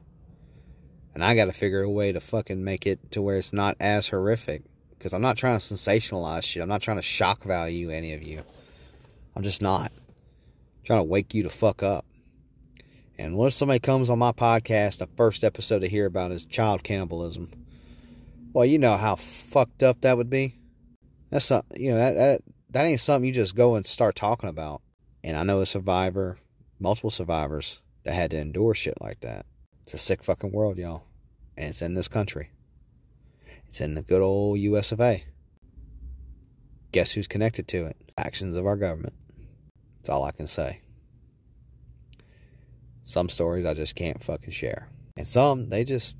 [1.19, 3.77] And I got to figure a way to fucking make it to where it's not
[3.81, 4.63] as horrific.
[4.91, 6.63] Because I'm not trying to sensationalize shit.
[6.63, 8.45] I'm not trying to shock value any of you.
[9.35, 9.91] I'm just not.
[9.91, 12.07] I'm trying to wake you to fuck up.
[13.19, 16.45] And what if somebody comes on my podcast, the first episode to hear about is
[16.45, 17.51] child cannibalism?
[18.53, 20.55] Well, you know how fucked up that would be.
[21.31, 24.49] That's not, you know, that, that, that ain't something you just go and start talking
[24.49, 24.83] about.
[25.25, 26.39] And I know a survivor,
[26.79, 29.47] multiple survivors, that had to endure shit like that.
[29.83, 31.08] It's a sick fucking world, y'all.
[31.59, 32.53] And it's in this country.
[33.67, 35.25] It's in the good old US of A.
[36.93, 37.97] Guess who's connected to it?
[38.17, 39.15] Actions of our government.
[39.97, 40.83] That's all I can say.
[43.03, 44.89] Some stories I just can't fucking share.
[45.17, 46.17] And some, they just,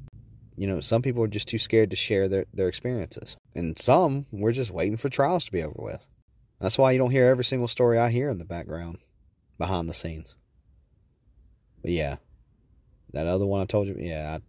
[0.57, 3.37] you know, some people are just too scared to share their, their experiences.
[3.55, 6.05] And some, we're just waiting for trials to be over with.
[6.61, 8.99] That's why you don't hear every single story I hear in the background,
[9.57, 10.35] behind the scenes.
[11.81, 12.17] But yeah,
[13.13, 14.41] that other one I told you, yeah, I,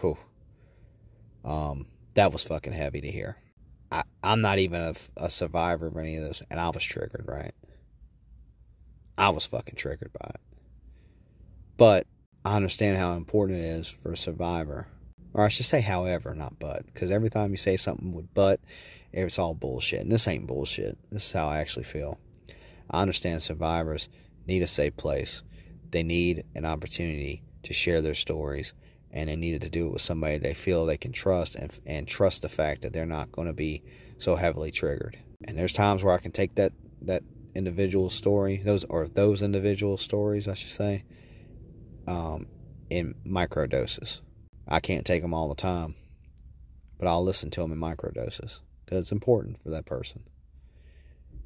[0.00, 0.18] whew,
[1.44, 3.36] um, that was fucking heavy to hear.
[3.90, 7.26] I, I'm not even a, a survivor of any of this, and I was triggered,
[7.28, 7.52] right?
[9.16, 10.40] I was fucking triggered by it.
[11.76, 12.06] But
[12.44, 14.88] I understand how important it is for a survivor.
[15.32, 16.86] Or I should say, however, not but.
[16.86, 18.60] Because every time you say something with but,
[19.12, 20.00] it's all bullshit.
[20.00, 20.98] And this ain't bullshit.
[21.10, 22.18] This is how I actually feel.
[22.90, 24.08] I understand survivors
[24.46, 25.42] need a safe place.
[25.90, 28.74] They need an opportunity to share their stories.
[29.14, 32.06] And they needed to do it with somebody they feel they can trust and, and
[32.06, 33.82] trust the fact that they're not going to be
[34.18, 35.16] so heavily triggered.
[35.44, 37.22] And there's times where I can take that, that
[37.54, 41.04] individual story, those or those individual stories, I should say,
[42.06, 42.48] um,
[42.90, 44.20] in micro doses.
[44.66, 45.94] I can't take them all the time,
[46.98, 50.24] but I'll listen to them in micro doses because it's important for that person.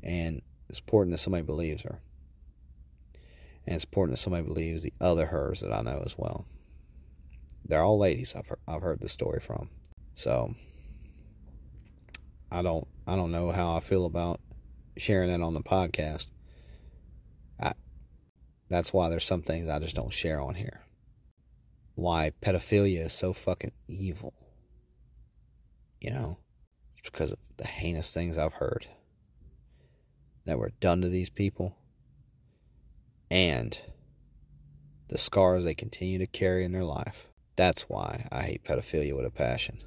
[0.02, 2.00] And it's important that somebody believes her.
[3.66, 6.46] And it's important that somebody believes the other hers that I know as well.
[7.64, 9.70] They're all ladies I've heard, I've heard the story from.
[10.14, 10.54] So
[12.50, 14.40] I don't I don't know how I feel about
[14.96, 16.26] sharing that on the podcast.
[18.68, 20.82] That's why there's some things I just don't share on here.
[21.94, 24.34] Why pedophilia is so fucking evil.
[26.00, 26.38] You know,
[26.98, 28.86] it's because of the heinous things I've heard
[30.44, 31.76] that were done to these people
[33.30, 33.78] and
[35.08, 37.26] the scars they continue to carry in their life.
[37.58, 39.82] That's why I hate pedophilia with a passion.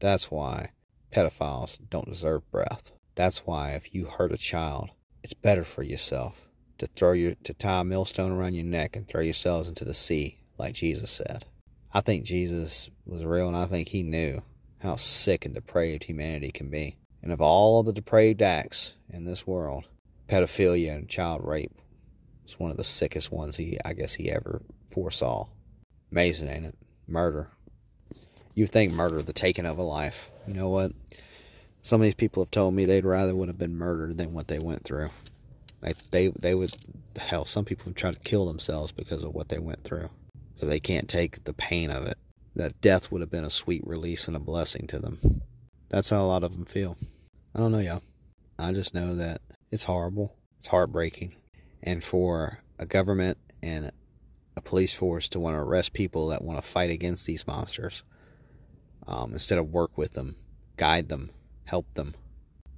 [0.00, 0.70] That's why
[1.12, 2.92] pedophiles don't deserve breath.
[3.14, 4.88] That's why if you hurt a child,
[5.22, 9.06] it's better for yourself to throw your to tie a millstone around your neck and
[9.06, 11.44] throw yourselves into the sea, like Jesus said.
[11.92, 14.40] I think Jesus was real, and I think he knew
[14.78, 16.96] how sick and depraved humanity can be.
[17.22, 19.84] And of all the depraved acts in this world,
[20.26, 21.78] pedophilia and child rape
[22.44, 25.48] was one of the sickest ones he, I guess, he ever foresaw.
[26.16, 26.74] Amazing, ain't it?
[27.06, 27.50] Murder.
[28.54, 30.30] You think murder, the taking of a life.
[30.48, 30.92] You know what?
[31.82, 34.48] Some of these people have told me they'd rather would have been murdered than what
[34.48, 35.10] they went through.
[35.82, 36.74] Like they they would
[37.18, 37.44] hell.
[37.44, 40.08] Some people try to kill themselves because of what they went through
[40.54, 42.16] because they can't take the pain of it.
[42.54, 45.42] That death would have been a sweet release and a blessing to them.
[45.90, 46.96] That's how a lot of them feel.
[47.54, 48.02] I don't know, y'all.
[48.58, 50.34] I just know that it's horrible.
[50.56, 51.34] It's heartbreaking,
[51.82, 53.92] and for a government and
[54.56, 58.02] a police force to want to arrest people that want to fight against these monsters
[59.06, 60.36] um, instead of work with them,
[60.76, 61.30] guide them,
[61.64, 62.14] help them.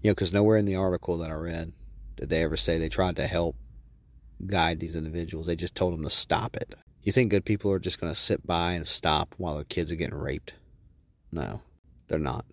[0.02, 1.72] You know, because nowhere in the article that I read
[2.16, 3.54] did they ever say they tried to help
[4.44, 5.46] guide these individuals?
[5.46, 6.74] They just told them to stop it.
[7.02, 9.92] You think good people are just going to sit by and stop while their kids
[9.92, 10.54] are getting raped?
[11.30, 11.62] No,
[12.08, 12.44] they're not.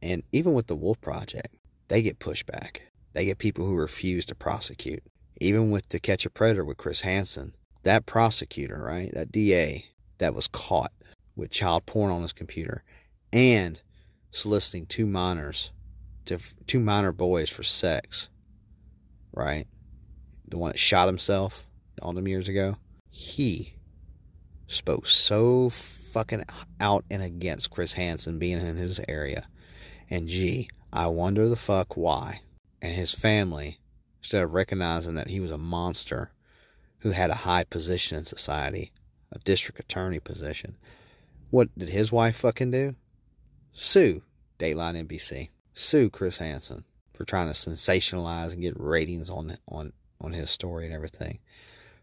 [0.00, 1.56] And even with the Wolf Project,
[1.88, 2.78] they get pushback.
[3.12, 5.02] They get people who refuse to prosecute.
[5.40, 7.54] Even with To Catch a Predator with Chris Hansen,
[7.88, 9.86] that prosecutor, right, that DA
[10.18, 10.92] that was caught
[11.34, 12.82] with child porn on his computer
[13.32, 13.80] and
[14.30, 15.70] soliciting two minors
[16.24, 18.28] to two minor boys for sex
[19.38, 19.66] right?
[20.48, 21.66] The one that shot himself
[22.02, 22.76] all them years ago.
[23.10, 23.74] He
[24.66, 26.44] spoke so fucking
[26.80, 29.46] out and against Chris Hansen being in his area
[30.10, 32.40] And gee, I wonder the fuck why.
[32.80, 33.78] And his family,
[34.20, 36.32] instead of recognizing that he was a monster
[37.00, 38.92] who had a high position in society,
[39.32, 40.76] a district attorney position,
[41.50, 42.94] what did his wife fucking do?
[43.72, 44.22] Sue
[44.58, 45.48] Dateline NBC.
[45.72, 50.86] Sue Chris Hansen for trying to sensationalize and get ratings on on on his story
[50.86, 51.38] and everything.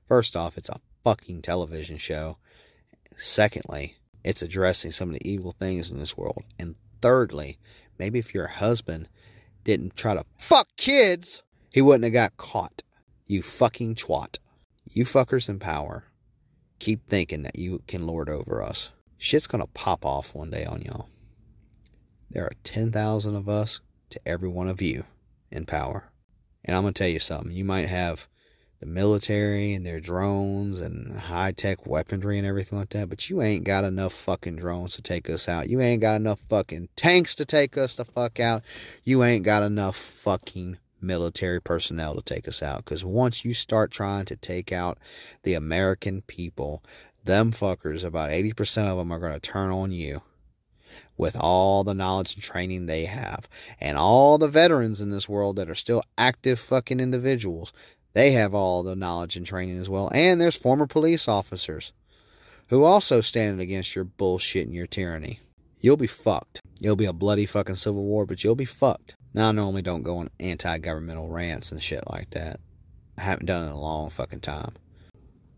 [0.08, 2.38] First off, it's a fucking television show.
[3.18, 6.44] Secondly, it's addressing some of the evil things in this world.
[6.58, 7.58] And thirdly,
[8.00, 9.10] maybe if your husband
[9.64, 12.82] didn't try to fuck kids, he wouldn't have got caught.
[13.28, 14.38] You fucking twat.
[14.96, 16.06] You fuckers in power.
[16.80, 18.92] Keep thinking that you can lord over us.
[19.18, 21.10] Shit's gonna pop off one day on y'all.
[22.32, 23.82] There are 10,000 of us
[24.12, 25.04] to every one of you
[25.52, 26.12] in power.
[26.64, 27.52] And I'm to tell you something.
[27.52, 28.30] You might have
[28.80, 33.42] the military and their drones and high tech weaponry and everything like that, but you
[33.42, 35.68] ain't got enough fucking drones to take us out.
[35.68, 38.64] You ain't got enough fucking tanks to take us the fuck out.
[39.04, 42.86] You ain't got enough fucking military personnel to take us out.
[42.86, 44.98] Because once you start trying to take out
[45.44, 46.84] the American people,
[47.24, 50.22] them fuckers, about 80% of them are going to turn on you
[51.18, 53.48] with all the knowledge and training they have.
[53.80, 57.74] And all the veterans in this world that are still active fucking individuals,
[58.14, 60.10] they have all the knowledge and training as well.
[60.14, 61.92] And there's former police officers
[62.70, 65.40] who also stand against your bullshit and your tyranny.
[65.80, 66.62] You'll be fucked.
[66.80, 69.16] You'll be a bloody fucking civil war, but you'll be fucked.
[69.36, 72.62] Now, I normally don't go on anti governmental rants and shit like that.
[73.18, 74.76] I haven't done it in a long fucking time.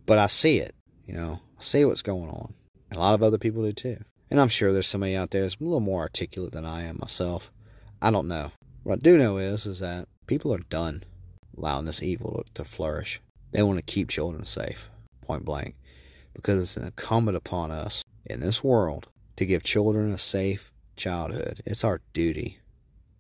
[0.07, 0.73] But I see it,
[1.05, 2.55] you know, I see what's going on.
[2.91, 4.03] A lot of other people do too.
[4.31, 6.97] And I'm sure there's somebody out there that's a little more articulate than I am
[6.99, 7.51] myself.
[8.01, 8.51] I don't know.
[8.81, 11.03] What I do know is is that people are done
[11.55, 13.21] allowing this evil to flourish.
[13.51, 14.89] They want to keep children safe,
[15.21, 15.75] point blank,
[16.33, 21.61] because it's incumbent upon us in this world to give children a safe childhood.
[21.63, 22.57] It's our duty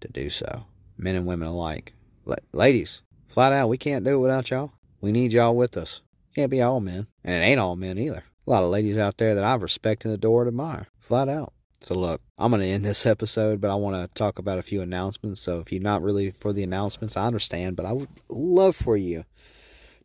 [0.01, 0.65] to do so,
[0.97, 1.93] men and women alike.
[2.53, 4.73] ladies, flat out, we can't do it without y'all.
[5.01, 6.01] We need y'all with us.
[6.35, 8.23] Can't be all men, and it ain't all men either.
[8.45, 11.53] A lot of ladies out there that I respect and adore and admire flat out.
[11.79, 14.63] So look, I'm going to end this episode, but I want to talk about a
[14.63, 15.39] few announcements.
[15.39, 18.97] So if you're not really for the announcements, I understand, but I would love for
[18.97, 19.25] you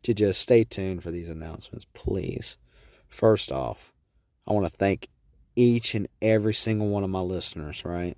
[0.03, 2.57] to just stay tuned for these announcements, please.
[3.07, 3.93] First off,
[4.47, 5.09] I want to thank
[5.55, 8.17] each and every single one of my listeners, right?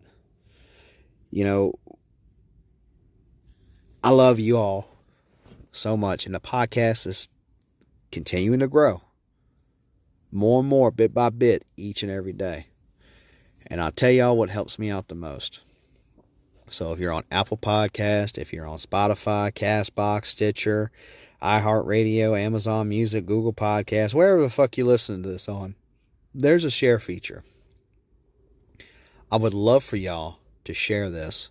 [1.32, 1.74] You know,
[4.04, 4.88] I love you all
[5.72, 7.28] so much, and the podcast is
[8.12, 9.02] continuing to grow
[10.36, 12.68] more and more, bit by bit, each and every day.
[13.68, 15.62] And I'll tell y'all what helps me out the most.
[16.70, 20.92] So if you're on Apple Podcast, if you're on Spotify, Castbox, Stitcher,
[21.42, 25.76] iHeartRadio, Amazon Music, Google Podcast, wherever the fuck you listen to this on,
[26.34, 27.44] there's a share feature.
[29.32, 31.50] I would love for y'all to share this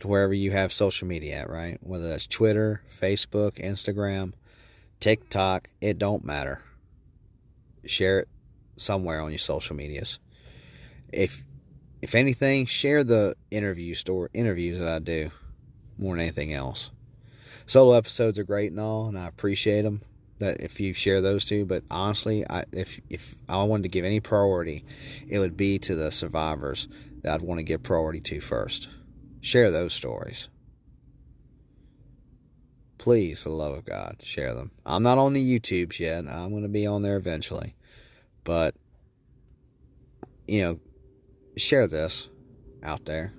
[0.00, 1.78] to wherever you have social media at, right?
[1.80, 4.32] Whether that's Twitter, Facebook, Instagram,
[5.00, 6.62] TikTok, it don't matter.
[7.86, 8.28] Share it
[8.76, 10.18] somewhere on your social medias.
[11.12, 11.44] If
[12.02, 15.30] if anything, share the interview store interviews that I do
[15.96, 16.90] more than anything else.
[17.66, 20.02] Solo episodes are great and all, and I appreciate them.
[20.40, 24.04] That if you share those two, but honestly, I if if I wanted to give
[24.04, 24.84] any priority,
[25.28, 26.88] it would be to the survivors
[27.22, 28.88] that I'd want to give priority to first.
[29.40, 30.48] Share those stories.
[32.98, 34.70] Please, for the love of God, share them.
[34.86, 36.26] I'm not on the YouTubes yet.
[36.26, 37.74] I'm going to be on there eventually.
[38.44, 38.74] But,
[40.46, 40.80] you know,
[41.56, 42.28] share this
[42.82, 43.34] out there.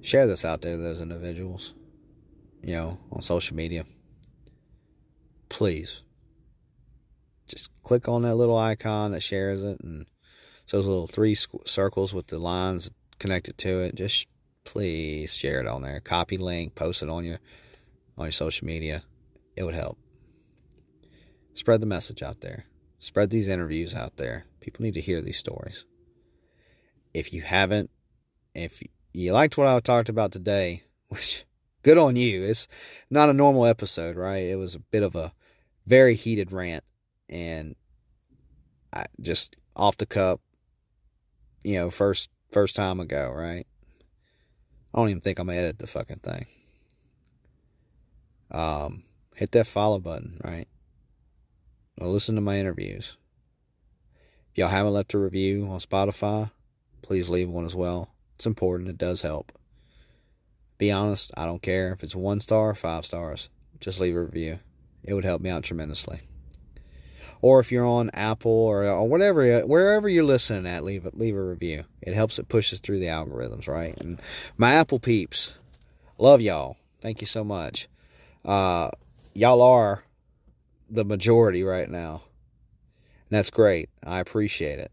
[0.00, 1.74] Share this out there to those individuals,
[2.62, 3.84] you know, on social media.
[5.52, 6.00] Please.
[7.46, 10.06] Just click on that little icon that shares it and
[10.70, 11.36] those little three
[11.66, 13.94] circles with the lines connected to it.
[13.94, 14.28] Just
[14.64, 16.00] please share it on there.
[16.00, 17.38] Copy link, post it on your
[18.16, 19.02] on your social media.
[19.54, 19.98] It would help.
[21.52, 22.64] Spread the message out there.
[22.98, 24.46] Spread these interviews out there.
[24.60, 25.84] People need to hear these stories.
[27.12, 27.90] If you haven't,
[28.54, 28.82] if
[29.12, 31.44] you liked what I talked about today, which
[31.82, 32.42] good on you.
[32.42, 32.66] It's
[33.10, 34.44] not a normal episode, right?
[34.44, 35.34] It was a bit of a
[35.86, 36.84] very heated rant
[37.28, 37.74] and
[38.92, 40.40] I just off the cup,
[41.64, 43.66] you know, first first time ago, right?
[44.94, 46.46] I don't even think I'm gonna edit the fucking thing.
[48.50, 49.04] Um,
[49.34, 50.68] hit that follow button, right?
[51.98, 53.16] listen to my interviews.
[54.50, 56.50] If y'all haven't left a review on Spotify,
[57.00, 58.10] please leave one as well.
[58.34, 59.52] It's important, it does help.
[60.78, 63.48] Be honest, I don't care if it's one star or five stars.
[63.78, 64.58] Just leave a review.
[65.04, 66.20] It would help me out tremendously.
[67.40, 71.42] or if you're on Apple or, or whatever, wherever you're listening at, leave leave a
[71.42, 71.84] review.
[72.00, 73.98] It helps it pushes through the algorithms, right?
[74.00, 74.20] And
[74.56, 75.56] my Apple peeps,
[76.18, 76.76] love y'all.
[77.00, 77.88] Thank you so much.
[78.44, 78.90] Uh,
[79.34, 80.04] y'all are
[80.88, 82.22] the majority right now.
[83.28, 83.88] And that's great.
[84.06, 84.92] I appreciate it.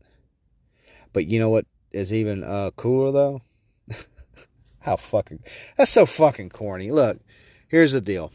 [1.14, 3.41] But you know what is even uh, cooler though?
[4.80, 5.43] How fucking
[5.78, 6.91] that's so fucking corny.
[6.91, 7.20] Look,
[7.68, 8.32] here's the deal.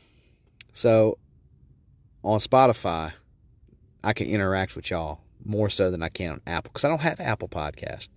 [0.72, 1.18] So
[2.24, 3.12] on Spotify,
[4.02, 7.02] I can interact with y'all more so than I can on Apple because I don't
[7.02, 8.08] have Apple Podcast.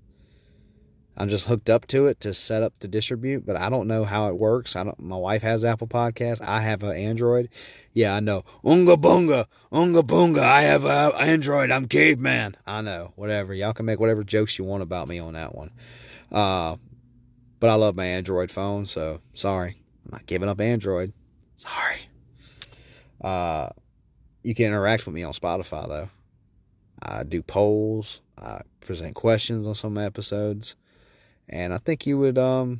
[1.20, 4.05] I'm just hooked up to it to set up to distribute, but I don't know
[4.05, 4.76] how it works.
[4.76, 4.99] I don't.
[4.99, 6.41] My wife has Apple Podcast.
[6.41, 7.49] I have an Android.
[7.91, 8.43] Yeah, I know.
[8.64, 10.39] Unga bunga, unga bunga.
[10.39, 11.72] I have an Android.
[11.72, 12.55] I'm caveman.
[12.68, 13.14] I know.
[13.16, 13.55] Whatever.
[13.55, 15.72] Y'all can make whatever jokes you want about me on that one.
[16.32, 16.76] Uh,
[17.60, 19.82] but I love my Android phone, so sorry.
[20.05, 21.14] I'm not giving up Android.
[21.55, 22.10] Sorry.
[23.20, 23.70] Uh,
[24.48, 26.10] you can interact with me on Spotify though.
[27.04, 28.22] I do polls.
[28.41, 30.78] I present questions on some episodes.
[31.50, 32.80] And I think you would, um,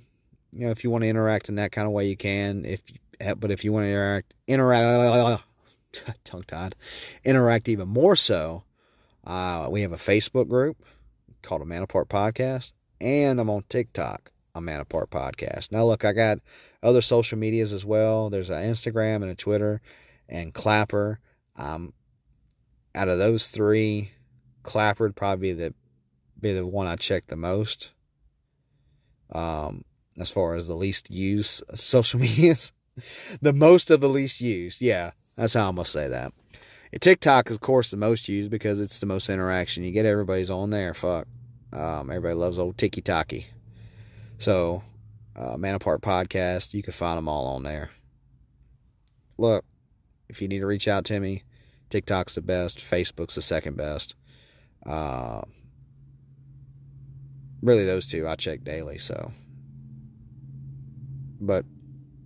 [0.54, 2.64] you know, if you want to interact in that kind of way, you can.
[2.64, 5.44] If, you, but if you want to interact, interact,
[6.24, 6.76] tongue tied,
[7.26, 8.64] interact even more so,
[9.26, 10.86] uh, we have a Facebook group
[11.42, 15.74] called a Man Apart Podcast, and I'm on TikTok, a Man Apart Podcast.
[15.74, 16.40] Now, look, I got
[16.82, 18.30] other social medias as well.
[18.30, 19.82] There's an Instagram and a Twitter,
[20.30, 21.20] and Clapper.
[21.58, 21.94] Um,
[22.94, 24.12] out of those three,
[24.76, 25.74] would probably be the
[26.40, 27.92] be the one I check the most
[29.32, 29.84] um,
[30.20, 32.72] as far as the least used social medias.
[33.42, 34.82] the most of the least used.
[34.82, 36.34] Yeah, that's how I'm to say that.
[37.00, 39.84] TikTok is, of course, the most used because it's the most interaction.
[39.84, 40.94] You get everybody's on there.
[40.94, 41.28] Fuck.
[41.74, 43.48] Um, everybody loves old Tiki Taki.
[44.40, 44.84] So,
[45.36, 47.92] uh, Man Apart Podcast, you can find them all on there.
[49.38, 49.66] Look,
[50.30, 51.44] if you need to reach out to me,
[51.90, 52.80] TikTok's the best.
[52.80, 54.16] Facebook's the second best.
[54.86, 55.42] Uh,
[57.62, 58.98] really those two I check daily.
[58.98, 59.32] So,
[61.40, 61.66] but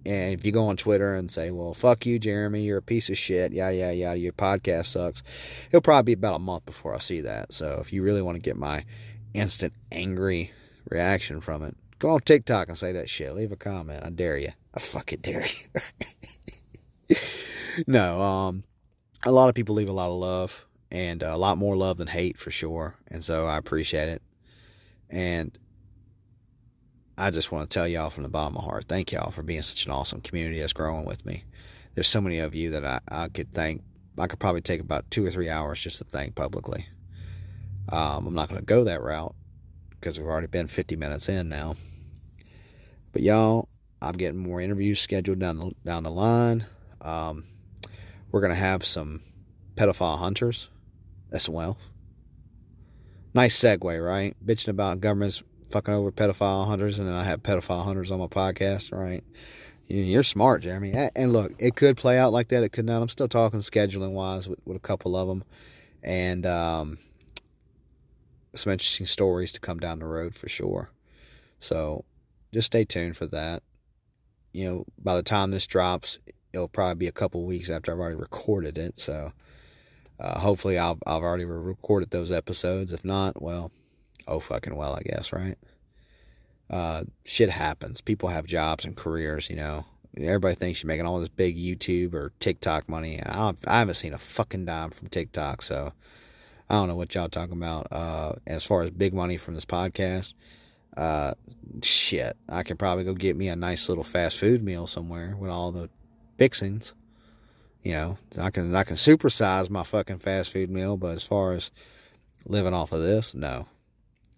[0.05, 3.09] and if you go on Twitter and say, "Well, fuck you, Jeremy, you're a piece
[3.09, 5.21] of shit," yada yada yada, your podcast sucks.
[5.67, 7.53] It'll probably be about a month before I see that.
[7.53, 8.83] So if you really want to get my
[9.33, 10.51] instant angry
[10.89, 13.35] reaction from it, go on TikTok and say that shit.
[13.35, 14.03] Leave a comment.
[14.03, 14.53] I dare you.
[14.73, 15.45] I fucking dare
[17.09, 17.15] you.
[17.87, 18.63] no, um,
[19.25, 22.07] a lot of people leave a lot of love and a lot more love than
[22.07, 24.21] hate for sure, and so I appreciate it.
[25.09, 25.57] And
[27.17, 29.43] I just want to tell y'all from the bottom of my heart, thank y'all for
[29.43, 31.43] being such an awesome community that's growing with me.
[31.93, 33.83] There's so many of you that I, I could thank.
[34.17, 36.87] I could probably take about two or three hours just to thank publicly.
[37.89, 39.35] Um, I'm not going to go that route
[39.89, 41.75] because we've already been 50 minutes in now.
[43.13, 43.69] But y'all,
[44.01, 46.65] I'm getting more interviews scheduled down the down the line.
[47.01, 47.45] Um,
[48.31, 49.21] we're going to have some
[49.75, 50.69] pedophile hunters
[51.31, 51.77] as well.
[53.33, 54.35] Nice segue, right?
[54.45, 58.27] Bitching about governments fucking over pedophile hunters, and then I have pedophile hunters on my
[58.27, 59.23] podcast, right?
[59.87, 61.09] You're smart, Jeremy.
[61.15, 62.63] And look, it could play out like that.
[62.63, 63.01] It could not.
[63.01, 65.43] I'm still talking scheduling wise with, with a couple of them,
[66.03, 66.97] and um,
[68.55, 70.91] some interesting stories to come down the road for sure.
[71.59, 72.05] So
[72.53, 73.63] just stay tuned for that.
[74.53, 76.19] You know, by the time this drops,
[76.53, 78.99] it'll probably be a couple weeks after I've already recorded it.
[78.99, 79.31] So
[80.19, 82.93] uh, hopefully, I've, I've already recorded those episodes.
[82.93, 83.71] If not, well,
[84.27, 85.57] oh fucking well, I guess, right?
[86.69, 88.01] Uh, shit happens.
[88.01, 89.85] People have jobs and careers, you know.
[90.17, 93.21] Everybody thinks you're making all this big YouTube or TikTok money.
[93.23, 95.93] I, I haven't seen a fucking dime from TikTok, so
[96.69, 97.87] I don't know what y'all talking about.
[97.91, 100.33] Uh, as far as big money from this podcast,
[100.97, 101.33] uh,
[101.81, 105.49] shit, I could probably go get me a nice little fast food meal somewhere with
[105.49, 105.89] all the
[106.41, 106.95] fixings.
[107.83, 111.53] You know, I can I can supersize my fucking fast food meal, but as far
[111.53, 111.69] as
[112.47, 113.67] living off of this, no.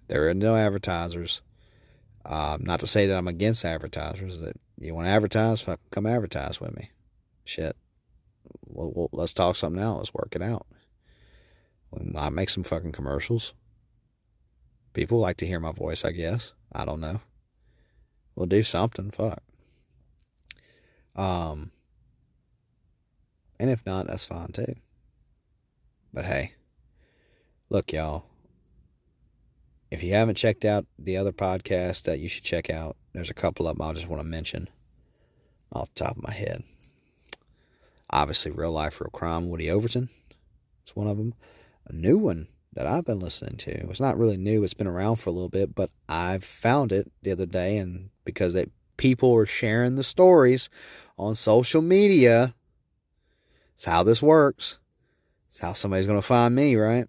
[0.10, 1.42] There are no advertisers.
[2.26, 4.42] Um, not to say that I'm against advertisers.
[4.42, 6.92] That you want to advertise, fuck, come advertise with me.
[7.46, 7.78] Shit.
[8.66, 10.00] Well, well, let's talk something out.
[10.00, 10.68] Let's work it out.
[12.18, 13.54] I make some fucking commercials.
[14.94, 16.52] People like to hear my voice, I guess.
[16.74, 17.22] I don't know.
[18.36, 19.12] We'll do something.
[19.12, 19.42] Fuck.
[21.16, 21.72] Um,
[23.64, 24.76] and if not, that's fine too.
[26.14, 26.56] But hey,
[27.70, 28.26] look, y'all.
[29.90, 33.34] If you haven't checked out the other podcasts that you should check out, there's a
[33.34, 34.68] couple of them I just want to mention
[35.72, 36.64] off the top of my head.
[38.10, 40.10] Obviously, Real Life, Real Crime, Woody Overton.
[40.84, 41.34] It's one of them.
[41.88, 43.90] A new one that I've been listening to.
[43.90, 47.10] It's not really new, it's been around for a little bit, but I found it
[47.22, 50.70] the other day, and because it, people were sharing the stories
[51.18, 52.56] on social media,
[53.76, 54.78] it's how this works.
[55.50, 57.08] It's how somebody's going to find me, right?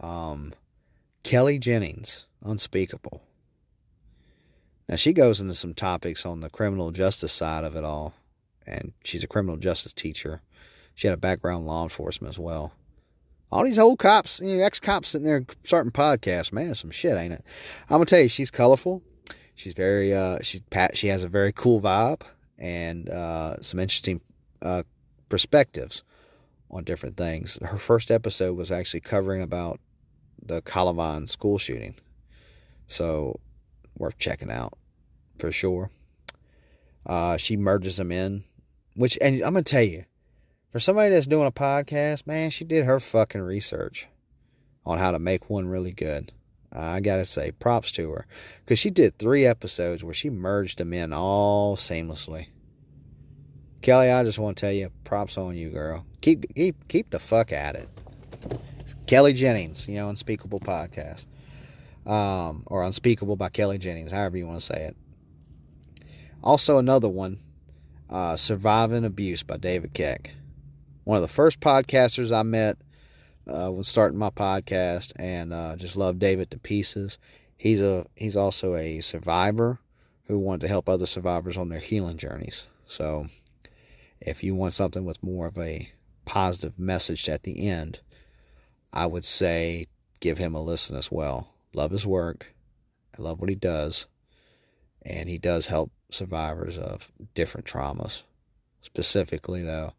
[0.00, 0.54] Um,
[1.22, 3.22] Kelly Jennings, Unspeakable.
[4.88, 8.14] Now, she goes into some topics on the criminal justice side of it all,
[8.66, 10.42] and she's a criminal justice teacher.
[10.96, 12.72] She had a background in law enforcement as well.
[13.52, 17.16] All these old cops, you know, ex cops sitting there starting podcasts, man, some shit,
[17.16, 17.44] ain't it?
[17.88, 19.02] I'm gonna tell you, she's colorful.
[19.54, 20.62] She's very, uh, she
[20.94, 22.22] she has a very cool vibe
[22.58, 24.20] and uh, some interesting
[24.62, 24.82] uh,
[25.30, 26.02] perspectives
[26.70, 27.58] on different things.
[27.62, 29.80] Her first episode was actually covering about
[30.42, 31.94] the Columbine school shooting,
[32.86, 33.40] so
[33.96, 34.74] worth checking out
[35.38, 35.90] for sure.
[37.06, 38.44] Uh, she merges them in,
[38.94, 40.04] which, and I'm gonna tell you,
[40.70, 44.06] for somebody that's doing a podcast, man, she did her fucking research
[44.84, 46.32] on how to make one really good.
[46.72, 48.26] I gotta say, props to her
[48.64, 52.46] because she did three episodes where she merged them in all seamlessly.
[53.82, 56.04] Kelly, I just want to tell you, props on you, girl.
[56.20, 57.88] Keep keep keep the fuck at it.
[59.06, 61.24] Kelly Jennings, you know, Unspeakable podcast,
[62.06, 64.96] um, or Unspeakable by Kelly Jennings, however you want to say it.
[66.42, 67.40] Also, another one,
[68.08, 70.32] uh, Surviving Abuse by David Keck.
[71.04, 72.78] One of the first podcasters I met
[73.46, 77.18] uh, when starting my podcast, and uh, just love David to pieces.
[77.56, 79.80] He's a he's also a survivor
[80.26, 82.66] who wanted to help other survivors on their healing journeys.
[82.86, 83.26] So,
[84.20, 85.90] if you want something with more of a
[86.24, 88.00] positive message at the end,
[88.92, 89.86] I would say
[90.20, 91.54] give him a listen as well.
[91.72, 92.54] Love his work.
[93.18, 94.06] I love what he does.
[95.02, 98.22] And he does help survivors of different traumas.
[98.82, 99.94] Specifically, though,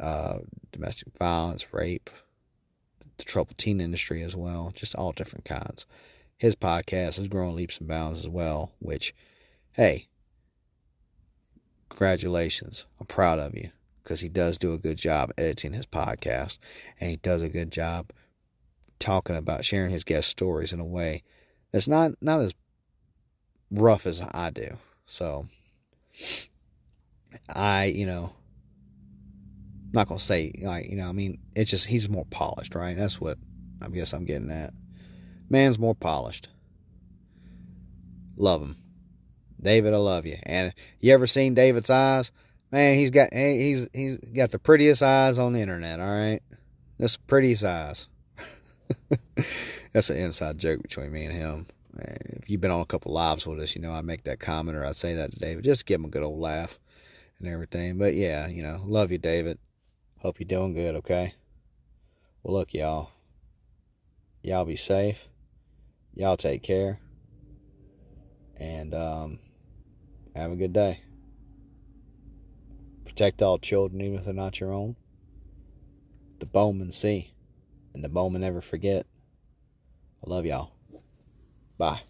[0.00, 0.38] uh,
[0.70, 2.10] domestic violence, rape,
[3.18, 5.86] the troubled teen industry as well, just all different kinds.
[6.36, 9.14] His podcast is growing leaps and bounds as well, which,
[9.72, 10.08] hey,
[11.92, 12.86] congratulations.
[12.98, 13.70] I'm proud of you
[14.02, 16.56] because he does do a good job editing his podcast
[16.98, 18.10] and he does a good job
[18.98, 21.22] talking about sharing his guest stories in a way
[21.70, 22.54] that's not not as
[23.70, 24.78] rough as I do.
[25.04, 25.46] So
[27.54, 28.32] I, you know,
[29.84, 32.96] I'm not gonna say like you know I mean it's just he's more polished, right?
[32.96, 33.36] That's what
[33.82, 34.72] I guess I'm getting at.
[35.50, 36.48] Man's more polished.
[38.36, 38.76] Love him,
[39.62, 39.94] David.
[39.94, 40.38] I love you.
[40.42, 42.30] And you ever seen David's eyes?
[42.70, 46.00] Man, he's got he's he's got the prettiest eyes on the internet.
[46.00, 46.40] All right,
[46.98, 48.06] that's prettiest eyes.
[49.92, 51.66] that's an inside joke between me and him.
[51.98, 54.78] If you've been on a couple lives with us, you know I make that comment
[54.78, 55.64] or I say that to David.
[55.64, 56.78] Just give him a good old laugh
[57.38, 57.98] and everything.
[57.98, 59.58] But yeah, you know, love you, David.
[60.20, 61.34] Hope you're doing good, okay?
[62.42, 63.10] Well, look, y'all.
[64.42, 65.28] Y'all be safe.
[66.14, 66.98] Y'all take care.
[68.56, 69.38] And um,
[70.34, 71.00] have a good day.
[73.04, 74.96] Protect all children, even if they're not your own.
[76.38, 77.34] The Bowman see,
[77.94, 79.06] and the Bowman never forget.
[80.24, 80.72] I love y'all.
[81.78, 82.02] Bye.